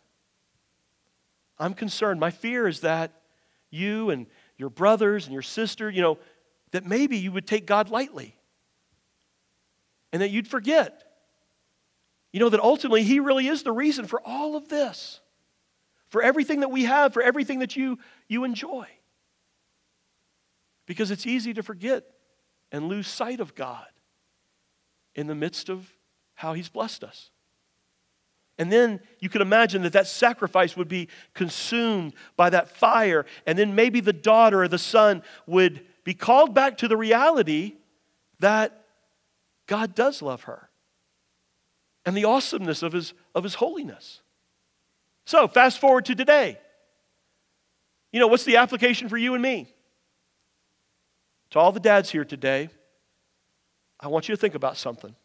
I'm 1.57 1.73
concerned. 1.73 2.19
My 2.19 2.31
fear 2.31 2.67
is 2.67 2.81
that 2.81 3.11
you 3.69 4.09
and 4.09 4.27
your 4.57 4.69
brothers 4.69 5.25
and 5.25 5.33
your 5.33 5.41
sister, 5.41 5.89
you 5.89 6.01
know, 6.01 6.17
that 6.71 6.85
maybe 6.85 7.17
you 7.17 7.31
would 7.31 7.47
take 7.47 7.65
God 7.65 7.89
lightly 7.89 8.35
and 10.11 10.21
that 10.21 10.29
you'd 10.29 10.47
forget. 10.47 11.03
You 12.31 12.39
know, 12.41 12.49
that 12.49 12.59
ultimately 12.59 13.03
He 13.03 13.19
really 13.19 13.47
is 13.47 13.63
the 13.63 13.71
reason 13.71 14.07
for 14.07 14.21
all 14.25 14.55
of 14.55 14.67
this, 14.67 15.21
for 16.09 16.21
everything 16.21 16.61
that 16.61 16.71
we 16.71 16.83
have, 16.83 17.13
for 17.13 17.21
everything 17.21 17.59
that 17.59 17.75
you, 17.75 17.99
you 18.27 18.43
enjoy. 18.43 18.87
Because 20.85 21.11
it's 21.11 21.25
easy 21.25 21.53
to 21.53 21.63
forget 21.63 22.03
and 22.71 22.87
lose 22.87 23.07
sight 23.07 23.39
of 23.39 23.55
God 23.55 23.87
in 25.15 25.27
the 25.27 25.35
midst 25.35 25.69
of 25.69 25.89
how 26.35 26.53
He's 26.53 26.69
blessed 26.69 27.03
us. 27.03 27.31
And 28.57 28.71
then 28.71 29.01
you 29.19 29.29
can 29.29 29.41
imagine 29.41 29.81
that 29.81 29.93
that 29.93 30.07
sacrifice 30.07 30.77
would 30.77 30.87
be 30.87 31.09
consumed 31.33 32.13
by 32.37 32.49
that 32.51 32.69
fire, 32.69 33.25
and 33.45 33.57
then 33.57 33.75
maybe 33.75 33.99
the 33.99 34.13
daughter 34.13 34.63
or 34.63 34.67
the 34.67 34.77
son 34.77 35.23
would 35.45 35.85
be 36.03 36.13
called 36.13 36.53
back 36.53 36.77
to 36.77 36.87
the 36.87 36.95
reality 36.95 37.73
that 38.39 38.85
God 39.67 39.95
does 39.95 40.21
love 40.21 40.43
her 40.43 40.69
and 42.05 42.15
the 42.15 42.25
awesomeness 42.25 42.83
of 42.83 42.93
his, 42.93 43.13
of 43.33 43.43
his 43.43 43.55
holiness. 43.55 44.21
So, 45.25 45.47
fast 45.47 45.79
forward 45.79 46.05
to 46.05 46.15
today. 46.15 46.59
You 48.11 48.19
know, 48.19 48.27
what's 48.27 48.45
the 48.45 48.57
application 48.57 49.09
for 49.09 49.17
you 49.17 49.33
and 49.33 49.41
me? 49.41 49.67
To 51.51 51.59
all 51.59 51.71
the 51.71 51.79
dads 51.79 52.09
here 52.09 52.23
today, 52.23 52.69
I 53.99 54.07
want 54.07 54.29
you 54.29 54.35
to 54.35 54.39
think 54.39 54.55
about 54.55 54.77
something. 54.77 55.15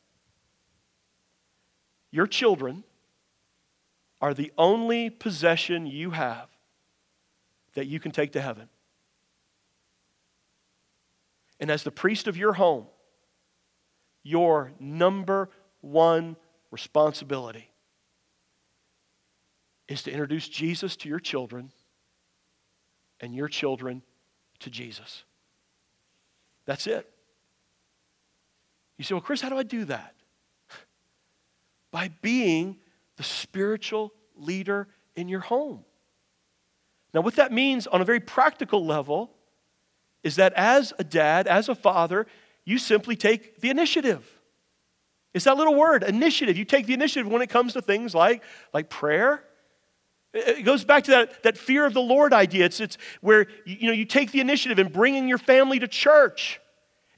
Your 2.10 2.26
children 2.26 2.82
are 4.20 4.34
the 4.34 4.52
only 4.58 5.10
possession 5.10 5.86
you 5.86 6.10
have 6.10 6.48
that 7.74 7.86
you 7.86 8.00
can 8.00 8.10
take 8.10 8.32
to 8.32 8.40
heaven. 8.40 8.68
And 11.58 11.70
as 11.70 11.82
the 11.82 11.90
priest 11.90 12.26
of 12.26 12.36
your 12.36 12.54
home, 12.54 12.86
your 14.22 14.72
number 14.78 15.50
one 15.80 16.36
responsibility 16.70 17.69
is 19.90 20.05
to 20.05 20.11
introduce 20.11 20.48
Jesus 20.48 20.94
to 20.94 21.09
your 21.09 21.18
children 21.18 21.72
and 23.20 23.35
your 23.35 23.48
children 23.48 24.03
to 24.61 24.70
Jesus. 24.70 25.24
That's 26.64 26.87
it. 26.87 27.11
You 28.96 29.05
say, 29.05 29.14
well, 29.14 29.20
Chris, 29.20 29.40
how 29.40 29.48
do 29.48 29.59
I 29.59 29.64
do 29.64 29.85
that? 29.87 30.14
By 31.90 32.12
being 32.22 32.79
the 33.16 33.24
spiritual 33.24 34.12
leader 34.37 34.87
in 35.16 35.29
your 35.29 35.40
home. 35.40 35.85
Now, 37.12 37.22
what 37.22 37.35
that 37.35 37.50
means 37.50 37.88
on 37.88 38.00
a 38.00 38.05
very 38.05 38.20
practical 38.20 38.87
level 38.87 39.33
is 40.22 40.37
that 40.37 40.53
as 40.53 40.92
a 41.00 41.05
dad, 41.05 41.48
as 41.48 41.68
a 41.68 41.74
father, 41.74 42.29
you 42.64 42.79
simply 42.79 43.16
take 43.16 43.61
the 43.61 43.70
initiative. 43.70 44.24
It's 45.35 45.46
that 45.46 45.57
little 45.57 45.74
word, 45.74 46.05
initiative. 46.05 46.57
You 46.57 46.64
take 46.64 46.87
the 46.87 46.94
initiative 46.94 47.31
when 47.31 47.42
it 47.42 47.48
comes 47.48 47.72
to 47.72 47.83
things 47.83 48.14
like, 48.14 48.44
like 48.72 48.88
prayer. 48.88 49.42
It 50.32 50.64
goes 50.64 50.84
back 50.84 51.04
to 51.04 51.10
that, 51.10 51.42
that 51.42 51.58
fear 51.58 51.84
of 51.84 51.92
the 51.92 52.00
Lord 52.00 52.32
idea. 52.32 52.64
It's, 52.64 52.80
it's 52.80 52.98
where 53.20 53.46
you, 53.64 53.88
know, 53.88 53.92
you 53.92 54.04
take 54.04 54.30
the 54.30 54.40
initiative 54.40 54.78
in 54.78 54.92
bringing 54.92 55.26
your 55.26 55.38
family 55.38 55.78
to 55.80 55.88
church 55.88 56.60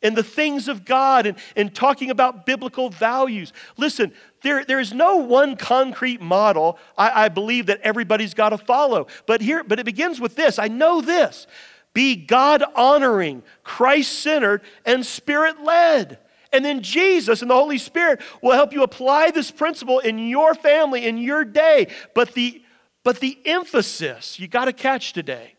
and 0.02 0.16
the 0.16 0.22
things 0.22 0.66
of 0.68 0.84
God 0.84 1.26
and, 1.26 1.38
and 1.54 1.74
talking 1.74 2.10
about 2.10 2.46
biblical 2.46 2.90
values. 2.90 3.52
Listen, 3.76 4.12
there, 4.42 4.64
there 4.64 4.80
is 4.80 4.92
no 4.92 5.16
one 5.16 5.56
concrete 5.56 6.20
model 6.20 6.78
I, 6.96 7.24
I 7.24 7.28
believe 7.28 7.66
that 7.66 7.80
everybody's 7.82 8.34
got 8.34 8.48
to 8.50 8.58
follow. 8.58 9.06
But 9.26 9.40
here, 9.40 9.62
but 9.62 9.78
it 9.78 9.84
begins 9.84 10.20
with 10.20 10.34
this. 10.34 10.58
I 10.58 10.68
know 10.68 11.00
this. 11.00 11.46
Be 11.94 12.16
God 12.16 12.64
honoring, 12.74 13.42
Christ 13.62 14.20
centered, 14.20 14.62
and 14.86 15.04
spirit 15.04 15.62
led. 15.62 16.18
And 16.52 16.64
then 16.64 16.82
Jesus 16.82 17.42
and 17.42 17.50
the 17.50 17.54
Holy 17.54 17.78
Spirit 17.78 18.20
will 18.42 18.52
help 18.52 18.72
you 18.72 18.82
apply 18.82 19.30
this 19.30 19.50
principle 19.50 19.98
in 20.00 20.18
your 20.18 20.54
family, 20.54 21.06
in 21.06 21.18
your 21.18 21.44
day. 21.44 21.88
But 22.14 22.32
the, 22.32 22.62
but 23.04 23.20
the 23.20 23.38
emphasis 23.44 24.38
you 24.38 24.48
got 24.48 24.66
to 24.66 24.72
catch 24.72 25.12
today 25.12 25.54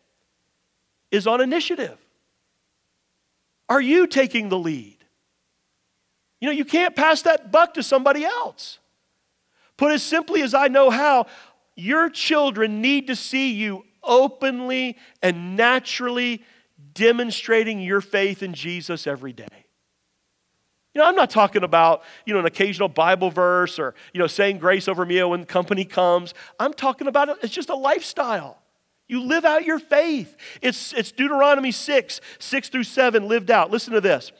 is 1.11 1.27
on 1.27 1.41
initiative. 1.41 1.97
Are 3.69 3.81
you 3.81 4.07
taking 4.07 4.49
the 4.49 4.57
lead? 4.57 4.97
You 6.39 6.47
know, 6.47 6.53
you 6.53 6.65
can't 6.65 6.95
pass 6.95 7.21
that 7.23 7.51
buck 7.51 7.75
to 7.75 7.83
somebody 7.83 8.25
else. 8.25 8.79
Put 9.77 9.91
as 9.91 10.03
simply 10.03 10.41
as 10.41 10.53
I 10.53 10.67
know 10.67 10.89
how, 10.89 11.27
your 11.75 12.09
children 12.09 12.81
need 12.81 13.07
to 13.07 13.15
see 13.15 13.53
you 13.53 13.85
openly 14.03 14.97
and 15.21 15.55
naturally 15.55 16.43
demonstrating 16.93 17.79
your 17.79 18.01
faith 18.01 18.43
in 18.43 18.53
Jesus 18.53 19.07
every 19.07 19.33
day. 19.33 19.62
You 20.93 21.01
know, 21.01 21.07
I'm 21.07 21.15
not 21.15 21.31
talking 21.31 21.63
about, 21.63 22.03
you 22.25 22.33
know, 22.33 22.39
an 22.39 22.45
occasional 22.45 22.87
Bible 22.87 23.31
verse 23.31 23.79
or, 23.79 23.95
you 24.13 24.19
know, 24.19 24.27
saying 24.27 24.59
grace 24.59 24.87
over 24.87 25.05
meal 25.05 25.31
when 25.31 25.45
company 25.45 25.85
comes. 25.85 26.33
I'm 26.59 26.73
talking 26.73 27.07
about 27.07 27.29
it, 27.29 27.37
it's 27.41 27.53
just 27.53 27.69
a 27.69 27.75
lifestyle. 27.75 28.59
You 29.07 29.21
live 29.21 29.43
out 29.43 29.65
your 29.65 29.79
faith. 29.79 30.35
It's, 30.61 30.93
it's 30.93 31.11
Deuteronomy 31.11 31.71
6, 31.71 32.21
6 32.39 32.69
through 32.69 32.83
7 32.83 33.27
lived 33.27 33.51
out. 33.51 33.69
Listen 33.69 33.93
to 33.93 34.01
this. 34.01 34.31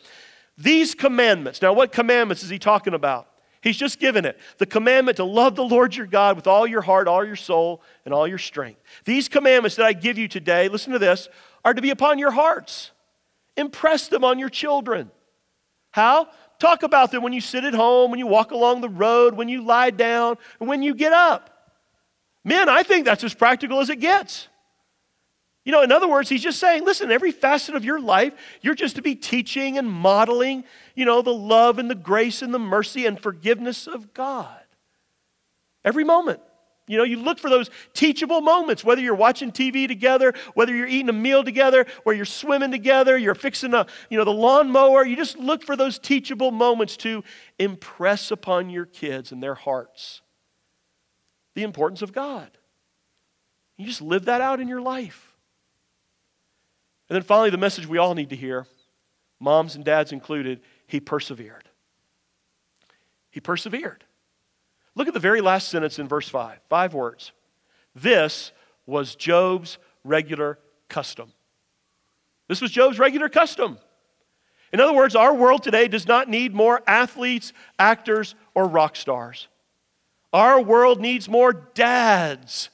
These 0.57 0.95
commandments. 0.95 1.61
Now, 1.61 1.73
what 1.73 1.91
commandments 1.91 2.43
is 2.43 2.49
he 2.49 2.59
talking 2.59 2.93
about? 2.93 3.27
He's 3.61 3.77
just 3.77 3.99
given 3.99 4.25
it. 4.25 4.37
The 4.57 4.65
commandment 4.65 5.17
to 5.17 5.23
love 5.23 5.55
the 5.55 5.63
Lord 5.63 5.95
your 5.95 6.05
God 6.05 6.35
with 6.35 6.47
all 6.47 6.67
your 6.67 6.81
heart, 6.81 7.07
all 7.07 7.25
your 7.25 7.35
soul, 7.35 7.81
and 8.05 8.13
all 8.13 8.27
your 8.27 8.37
strength. 8.37 8.81
These 9.05 9.29
commandments 9.29 9.77
that 9.77 9.85
I 9.85 9.93
give 9.93 10.17
you 10.17 10.27
today, 10.27 10.67
listen 10.67 10.91
to 10.93 10.99
this, 10.99 11.29
are 11.63 11.73
to 11.73 11.81
be 11.81 11.89
upon 11.89 12.19
your 12.19 12.31
hearts. 12.31 12.91
Impress 13.55 14.07
them 14.07 14.23
on 14.23 14.37
your 14.37 14.49
children. 14.49 15.11
How? 15.91 16.27
Talk 16.59 16.83
about 16.83 17.11
them 17.11 17.23
when 17.23 17.33
you 17.33 17.41
sit 17.41 17.63
at 17.63 17.73
home, 17.73 18.11
when 18.11 18.19
you 18.19 18.27
walk 18.27 18.51
along 18.51 18.81
the 18.81 18.89
road, 18.89 19.35
when 19.35 19.49
you 19.49 19.63
lie 19.63 19.89
down, 19.89 20.37
and 20.59 20.69
when 20.69 20.81
you 20.81 20.95
get 20.95 21.13
up. 21.13 21.49
Men, 22.43 22.69
I 22.69 22.83
think 22.83 23.05
that's 23.05 23.23
as 23.23 23.33
practical 23.33 23.79
as 23.79 23.89
it 23.89 23.99
gets. 23.99 24.47
You 25.65 25.71
know, 25.71 25.81
in 25.81 25.91
other 25.91 26.09
words, 26.09 26.27
he's 26.27 26.43
just 26.43 26.59
saying, 26.59 26.83
listen, 26.83 27.09
every 27.09 27.31
facet 27.31 27.75
of 27.75 27.85
your 27.85 27.99
life, 27.99 28.33
you're 28.61 28.75
just 28.75 28.97
to 28.97 29.01
be 29.01 29.15
teaching 29.15 29.77
and 29.77 29.89
modeling, 29.89 30.65
you 30.93 31.05
know, 31.05 31.21
the 31.21 31.33
love 31.33 31.79
and 31.79 31.89
the 31.89 31.95
grace 31.95 32.41
and 32.41 32.53
the 32.53 32.59
mercy 32.59 33.05
and 33.05 33.19
forgiveness 33.19 33.87
of 33.87 34.13
God. 34.13 34.59
Every 35.85 36.03
moment. 36.03 36.41
You 36.87 36.97
know, 36.97 37.03
you 37.03 37.17
look 37.17 37.39
for 37.39 37.49
those 37.49 37.69
teachable 37.93 38.41
moments, 38.41 38.83
whether 38.83 39.01
you're 39.01 39.15
watching 39.15 39.51
TV 39.51 39.87
together, 39.87 40.33
whether 40.53 40.75
you're 40.75 40.87
eating 40.87 41.09
a 41.09 41.13
meal 41.13 41.43
together, 41.43 41.85
or 42.03 42.13
you're 42.13 42.25
swimming 42.25 42.71
together, 42.71 43.17
you're 43.17 43.35
fixing 43.35 43.73
a, 43.73 43.85
you 44.09 44.17
know, 44.17 44.25
the 44.25 44.31
lawnmower. 44.31 45.05
You 45.05 45.15
just 45.15 45.37
look 45.37 45.63
for 45.63 45.77
those 45.77 45.97
teachable 45.97 46.51
moments 46.51 46.97
to 46.97 47.23
impress 47.57 48.31
upon 48.31 48.69
your 48.69 48.85
kids 48.85 49.31
and 49.31 49.41
their 49.41 49.55
hearts 49.55 50.21
the 51.53 51.63
importance 51.63 52.01
of 52.01 52.13
God. 52.13 52.49
You 53.77 53.85
just 53.85 54.01
live 54.01 54.25
that 54.25 54.41
out 54.41 54.59
in 54.59 54.67
your 54.67 54.81
life. 54.81 55.35
And 57.09 57.15
then 57.15 57.23
finally, 57.23 57.49
the 57.49 57.57
message 57.57 57.85
we 57.85 57.97
all 57.97 58.15
need 58.15 58.29
to 58.29 58.35
hear, 58.35 58.65
moms 59.39 59.75
and 59.75 59.83
dads 59.83 60.11
included, 60.11 60.61
he 60.87 60.99
persevered. 60.99 61.69
He 63.29 63.39
persevered. 63.39 64.03
Look 64.95 65.07
at 65.07 65.13
the 65.13 65.19
very 65.19 65.41
last 65.41 65.69
sentence 65.69 65.99
in 65.99 66.07
verse 66.07 66.29
5. 66.29 66.59
Five 66.69 66.93
words. 66.93 67.31
This 67.95 68.51
was 68.85 69.15
Job's 69.15 69.77
regular 70.03 70.59
custom. 70.89 71.31
This 72.47 72.61
was 72.61 72.71
Job's 72.71 72.99
regular 72.99 73.29
custom. 73.29 73.77
In 74.71 74.79
other 74.79 74.93
words, 74.93 75.15
our 75.15 75.33
world 75.33 75.63
today 75.63 75.87
does 75.87 76.07
not 76.07 76.29
need 76.29 76.53
more 76.53 76.81
athletes, 76.87 77.53
actors, 77.77 78.35
or 78.55 78.67
rock 78.67 78.95
stars. 78.95 79.47
Our 80.31 80.59
world 80.59 80.99
needs 80.99 81.29
more 81.29 81.53
dads 81.53 82.69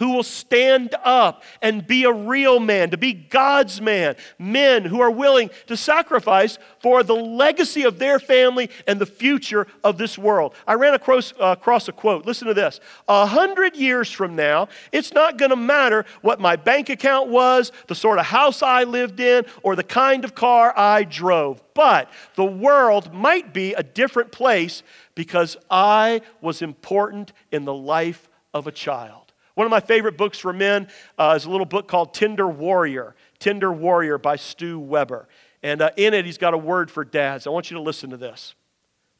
who 0.00 0.10
will 0.10 0.24
stand 0.24 0.94
up 1.04 1.44
and 1.62 1.86
be 1.86 2.04
a 2.04 2.12
real 2.12 2.58
man, 2.58 2.90
to 2.90 2.96
be 2.96 3.12
God's 3.12 3.80
man, 3.80 4.16
men 4.38 4.84
who 4.84 5.00
are 5.00 5.10
willing 5.10 5.50
to 5.66 5.76
sacrifice 5.76 6.58
for 6.80 7.02
the 7.02 7.14
legacy 7.14 7.84
of 7.84 7.98
their 7.98 8.18
family 8.18 8.70
and 8.86 8.98
the 8.98 9.06
future 9.06 9.66
of 9.84 9.98
this 9.98 10.16
world. 10.18 10.54
I 10.66 10.74
ran 10.74 10.94
across, 10.94 11.32
uh, 11.38 11.54
across 11.58 11.86
a 11.86 11.92
quote. 11.92 12.24
Listen 12.24 12.48
to 12.48 12.54
this. 12.54 12.80
A 13.08 13.26
hundred 13.26 13.76
years 13.76 14.10
from 14.10 14.34
now, 14.34 14.68
it's 14.90 15.12
not 15.12 15.36
going 15.36 15.50
to 15.50 15.56
matter 15.56 16.06
what 16.22 16.40
my 16.40 16.56
bank 16.56 16.88
account 16.88 17.28
was, 17.28 17.70
the 17.86 17.94
sort 17.94 18.18
of 18.18 18.24
house 18.24 18.62
I 18.62 18.84
lived 18.84 19.20
in, 19.20 19.44
or 19.62 19.76
the 19.76 19.84
kind 19.84 20.24
of 20.24 20.34
car 20.34 20.72
I 20.74 21.04
drove. 21.04 21.62
But 21.74 22.10
the 22.36 22.44
world 22.44 23.12
might 23.12 23.52
be 23.52 23.74
a 23.74 23.82
different 23.82 24.32
place 24.32 24.82
because 25.14 25.58
I 25.70 26.22
was 26.40 26.62
important 26.62 27.34
in 27.52 27.66
the 27.66 27.74
life 27.74 28.30
of 28.54 28.66
a 28.66 28.72
child. 28.72 29.19
One 29.60 29.66
of 29.66 29.70
my 29.70 29.80
favorite 29.80 30.16
books 30.16 30.38
for 30.38 30.54
men 30.54 30.88
uh, 31.18 31.34
is 31.36 31.44
a 31.44 31.50
little 31.50 31.66
book 31.66 31.86
called 31.86 32.14
Tender 32.14 32.48
Warrior. 32.48 33.14
Tender 33.38 33.70
Warrior 33.70 34.16
by 34.16 34.36
Stu 34.36 34.80
Weber. 34.80 35.28
And 35.62 35.82
uh, 35.82 35.90
in 35.98 36.14
it, 36.14 36.24
he's 36.24 36.38
got 36.38 36.54
a 36.54 36.56
word 36.56 36.90
for 36.90 37.04
dads. 37.04 37.46
I 37.46 37.50
want 37.50 37.70
you 37.70 37.76
to 37.76 37.82
listen 37.82 38.08
to 38.08 38.16
this. 38.16 38.54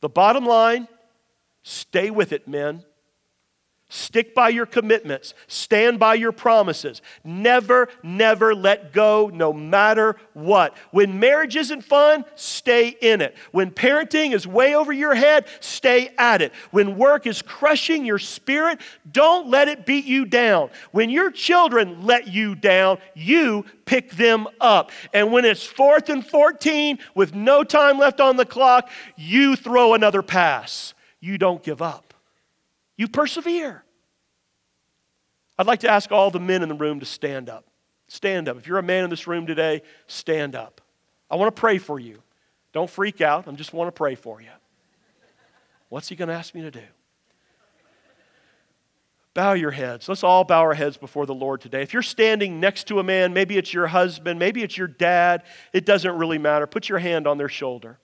The 0.00 0.08
bottom 0.08 0.46
line 0.46 0.88
stay 1.62 2.08
with 2.08 2.32
it, 2.32 2.48
men. 2.48 2.84
Stick 3.92 4.36
by 4.36 4.50
your 4.50 4.66
commitments. 4.66 5.34
Stand 5.48 5.98
by 5.98 6.14
your 6.14 6.30
promises. 6.30 7.02
Never, 7.24 7.88
never 8.04 8.54
let 8.54 8.92
go, 8.92 9.32
no 9.34 9.52
matter 9.52 10.14
what. 10.32 10.76
When 10.92 11.18
marriage 11.18 11.56
isn't 11.56 11.82
fun, 11.82 12.24
stay 12.36 12.96
in 13.00 13.20
it. 13.20 13.34
When 13.50 13.72
parenting 13.72 14.32
is 14.32 14.46
way 14.46 14.76
over 14.76 14.92
your 14.92 15.16
head, 15.16 15.46
stay 15.58 16.14
at 16.18 16.40
it. 16.40 16.52
When 16.70 16.98
work 16.98 17.26
is 17.26 17.42
crushing 17.42 18.04
your 18.06 18.20
spirit, 18.20 18.80
don't 19.10 19.48
let 19.50 19.66
it 19.66 19.84
beat 19.86 20.04
you 20.04 20.24
down. 20.24 20.70
When 20.92 21.10
your 21.10 21.32
children 21.32 22.06
let 22.06 22.28
you 22.28 22.54
down, 22.54 22.98
you 23.14 23.64
pick 23.86 24.12
them 24.12 24.46
up. 24.60 24.92
And 25.12 25.32
when 25.32 25.44
it's 25.44 25.66
fourth 25.66 26.10
and 26.10 26.24
14 26.24 27.00
with 27.16 27.34
no 27.34 27.64
time 27.64 27.98
left 27.98 28.20
on 28.20 28.36
the 28.36 28.46
clock, 28.46 28.88
you 29.16 29.56
throw 29.56 29.94
another 29.94 30.22
pass. 30.22 30.94
You 31.18 31.38
don't 31.38 31.60
give 31.60 31.82
up. 31.82 32.09
You 33.00 33.08
persevere. 33.08 33.82
I'd 35.58 35.66
like 35.66 35.80
to 35.80 35.88
ask 35.88 36.12
all 36.12 36.30
the 36.30 36.38
men 36.38 36.62
in 36.62 36.68
the 36.68 36.74
room 36.74 37.00
to 37.00 37.06
stand 37.06 37.48
up. 37.48 37.64
Stand 38.08 38.46
up. 38.46 38.58
If 38.58 38.66
you're 38.66 38.76
a 38.76 38.82
man 38.82 39.04
in 39.04 39.08
this 39.08 39.26
room 39.26 39.46
today, 39.46 39.80
stand 40.06 40.54
up. 40.54 40.82
I 41.30 41.36
want 41.36 41.56
to 41.56 41.58
pray 41.58 41.78
for 41.78 41.98
you. 41.98 42.22
Don't 42.74 42.90
freak 42.90 43.22
out. 43.22 43.48
I 43.48 43.52
just 43.52 43.72
want 43.72 43.88
to 43.88 43.92
pray 43.92 44.16
for 44.16 44.42
you. 44.42 44.50
What's 45.88 46.10
he 46.10 46.14
going 46.14 46.28
to 46.28 46.34
ask 46.34 46.54
me 46.54 46.60
to 46.60 46.70
do? 46.70 46.82
Bow 49.32 49.54
your 49.54 49.70
heads. 49.70 50.06
Let's 50.06 50.22
all 50.22 50.44
bow 50.44 50.60
our 50.60 50.74
heads 50.74 50.98
before 50.98 51.24
the 51.24 51.34
Lord 51.34 51.62
today. 51.62 51.80
If 51.80 51.94
you're 51.94 52.02
standing 52.02 52.60
next 52.60 52.86
to 52.88 52.98
a 52.98 53.02
man, 53.02 53.32
maybe 53.32 53.56
it's 53.56 53.72
your 53.72 53.86
husband, 53.86 54.38
maybe 54.38 54.62
it's 54.62 54.76
your 54.76 54.88
dad, 54.88 55.44
it 55.72 55.86
doesn't 55.86 56.18
really 56.18 56.36
matter. 56.36 56.66
Put 56.66 56.90
your 56.90 56.98
hand 56.98 57.26
on 57.26 57.38
their 57.38 57.48
shoulder. 57.48 57.98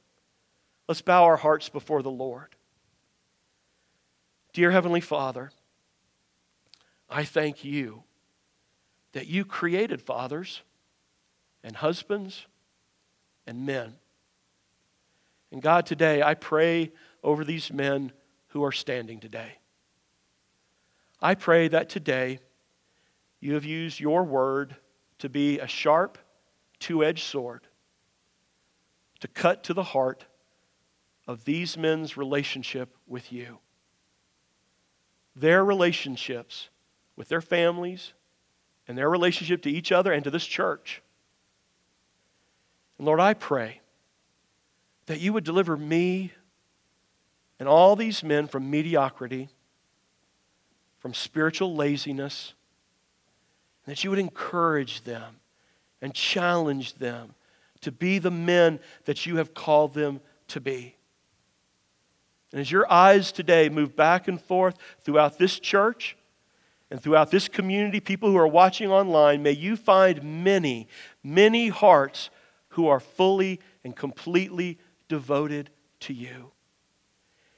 Let's 0.88 1.02
bow 1.02 1.24
our 1.24 1.36
hearts 1.36 1.68
before 1.68 2.00
the 2.00 2.10
Lord. 2.10 2.55
Dear 4.56 4.70
Heavenly 4.70 5.02
Father, 5.02 5.50
I 7.10 7.24
thank 7.24 7.62
you 7.62 8.04
that 9.12 9.26
you 9.26 9.44
created 9.44 10.00
fathers 10.00 10.62
and 11.62 11.76
husbands 11.76 12.46
and 13.46 13.66
men. 13.66 13.96
And 15.52 15.60
God, 15.60 15.84
today 15.84 16.22
I 16.22 16.32
pray 16.32 16.90
over 17.22 17.44
these 17.44 17.70
men 17.70 18.12
who 18.46 18.64
are 18.64 18.72
standing 18.72 19.20
today. 19.20 19.58
I 21.20 21.34
pray 21.34 21.68
that 21.68 21.90
today 21.90 22.38
you 23.40 23.52
have 23.52 23.64
used 23.66 24.00
your 24.00 24.24
word 24.24 24.74
to 25.18 25.28
be 25.28 25.58
a 25.58 25.66
sharp, 25.66 26.16
two 26.78 27.04
edged 27.04 27.24
sword 27.24 27.66
to 29.20 29.28
cut 29.28 29.64
to 29.64 29.74
the 29.74 29.82
heart 29.82 30.24
of 31.26 31.44
these 31.44 31.76
men's 31.76 32.16
relationship 32.16 32.96
with 33.06 33.30
you 33.30 33.58
their 35.36 35.64
relationships 35.64 36.70
with 37.14 37.28
their 37.28 37.42
families 37.42 38.14
and 38.88 38.96
their 38.96 39.10
relationship 39.10 39.62
to 39.62 39.70
each 39.70 39.92
other 39.92 40.12
and 40.12 40.24
to 40.24 40.30
this 40.30 40.46
church. 40.46 41.02
And 42.98 43.06
Lord, 43.06 43.20
I 43.20 43.34
pray 43.34 43.80
that 45.06 45.20
you 45.20 45.32
would 45.32 45.44
deliver 45.44 45.76
me 45.76 46.32
and 47.60 47.68
all 47.68 47.96
these 47.96 48.24
men 48.24 48.48
from 48.48 48.70
mediocrity, 48.70 49.48
from 50.98 51.14
spiritual 51.14 51.74
laziness, 51.74 52.54
and 53.84 53.92
that 53.94 54.02
you 54.02 54.10
would 54.10 54.18
encourage 54.18 55.04
them 55.04 55.36
and 56.02 56.12
challenge 56.14 56.94
them 56.94 57.34
to 57.82 57.92
be 57.92 58.18
the 58.18 58.30
men 58.30 58.80
that 59.04 59.26
you 59.26 59.36
have 59.36 59.54
called 59.54 59.94
them 59.94 60.20
to 60.48 60.60
be. 60.60 60.95
And 62.52 62.60
as 62.60 62.70
your 62.70 62.90
eyes 62.90 63.32
today 63.32 63.68
move 63.68 63.96
back 63.96 64.28
and 64.28 64.40
forth 64.40 64.76
throughout 65.00 65.38
this 65.38 65.58
church 65.58 66.16
and 66.90 67.00
throughout 67.00 67.30
this 67.30 67.48
community, 67.48 68.00
people 68.00 68.30
who 68.30 68.38
are 68.38 68.46
watching 68.46 68.90
online, 68.90 69.42
may 69.42 69.50
you 69.52 69.76
find 69.76 70.44
many, 70.44 70.88
many 71.22 71.68
hearts 71.68 72.30
who 72.70 72.86
are 72.86 73.00
fully 73.00 73.60
and 73.84 73.96
completely 73.96 74.78
devoted 75.08 75.70
to 76.00 76.12
you. 76.12 76.52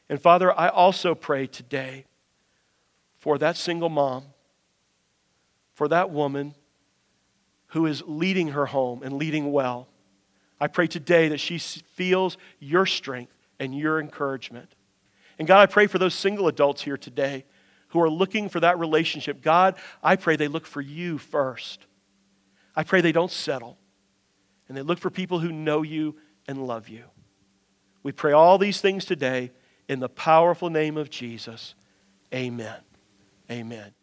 And 0.09 0.21
Father, 0.21 0.59
I 0.59 0.69
also 0.69 1.15
pray 1.15 1.47
today 1.47 2.07
for 3.19 3.37
that 3.39 3.57
single 3.57 3.91
mom, 3.91 4.25
for 5.75 5.89
that 5.89 6.11
woman 6.11 6.55
who 7.69 7.85
is 7.85 8.03
leading 8.07 8.49
her 8.49 8.67
home 8.67 9.03
and 9.03 9.13
leading 9.13 9.53
well. 9.53 9.89
I 10.61 10.69
pray 10.69 10.87
today 10.87 11.29
that 11.29 11.39
she 11.39 11.59
feels 11.59 12.39
your 12.59 12.87
strength 12.87 13.35
and 13.61 13.77
your 13.77 14.01
encouragement. 14.01 14.75
And 15.39 15.47
God, 15.47 15.61
I 15.61 15.67
pray 15.67 15.87
for 15.87 15.99
those 15.99 16.15
single 16.15 16.49
adults 16.49 16.83
here 16.83 16.97
today 16.97 17.45
who 17.89 18.01
are 18.01 18.11
looking 18.11 18.49
for 18.49 18.61
that 18.61 18.79
relationship. 18.79 19.41
God, 19.41 19.77
I 20.03 20.17
pray 20.17 20.37
they 20.37 20.49
look 20.49 20.67
for 20.67 20.81
you 20.81 21.19
first. 21.19 21.87
I 22.75 22.85
pray 22.85 23.01
they 23.01 23.13
don't 23.13 23.31
settle 23.31 23.79
and 24.69 24.77
they 24.77 24.83
look 24.83 24.99
for 24.99 25.11
people 25.11 25.39
who 25.39 25.51
know 25.51 25.83
you 25.83 26.17
and 26.47 26.67
love 26.67 26.89
you. 26.89 27.05
We 28.03 28.13
pray 28.13 28.33
all 28.33 28.59
these 28.59 28.81
things 28.81 29.05
today 29.05 29.51
in 29.89 30.01
the 30.01 30.09
powerful 30.09 30.71
name 30.71 30.97
of 30.97 31.11
Jesus. 31.11 31.75
Amen. 32.33 32.81
Amen. 33.51 33.95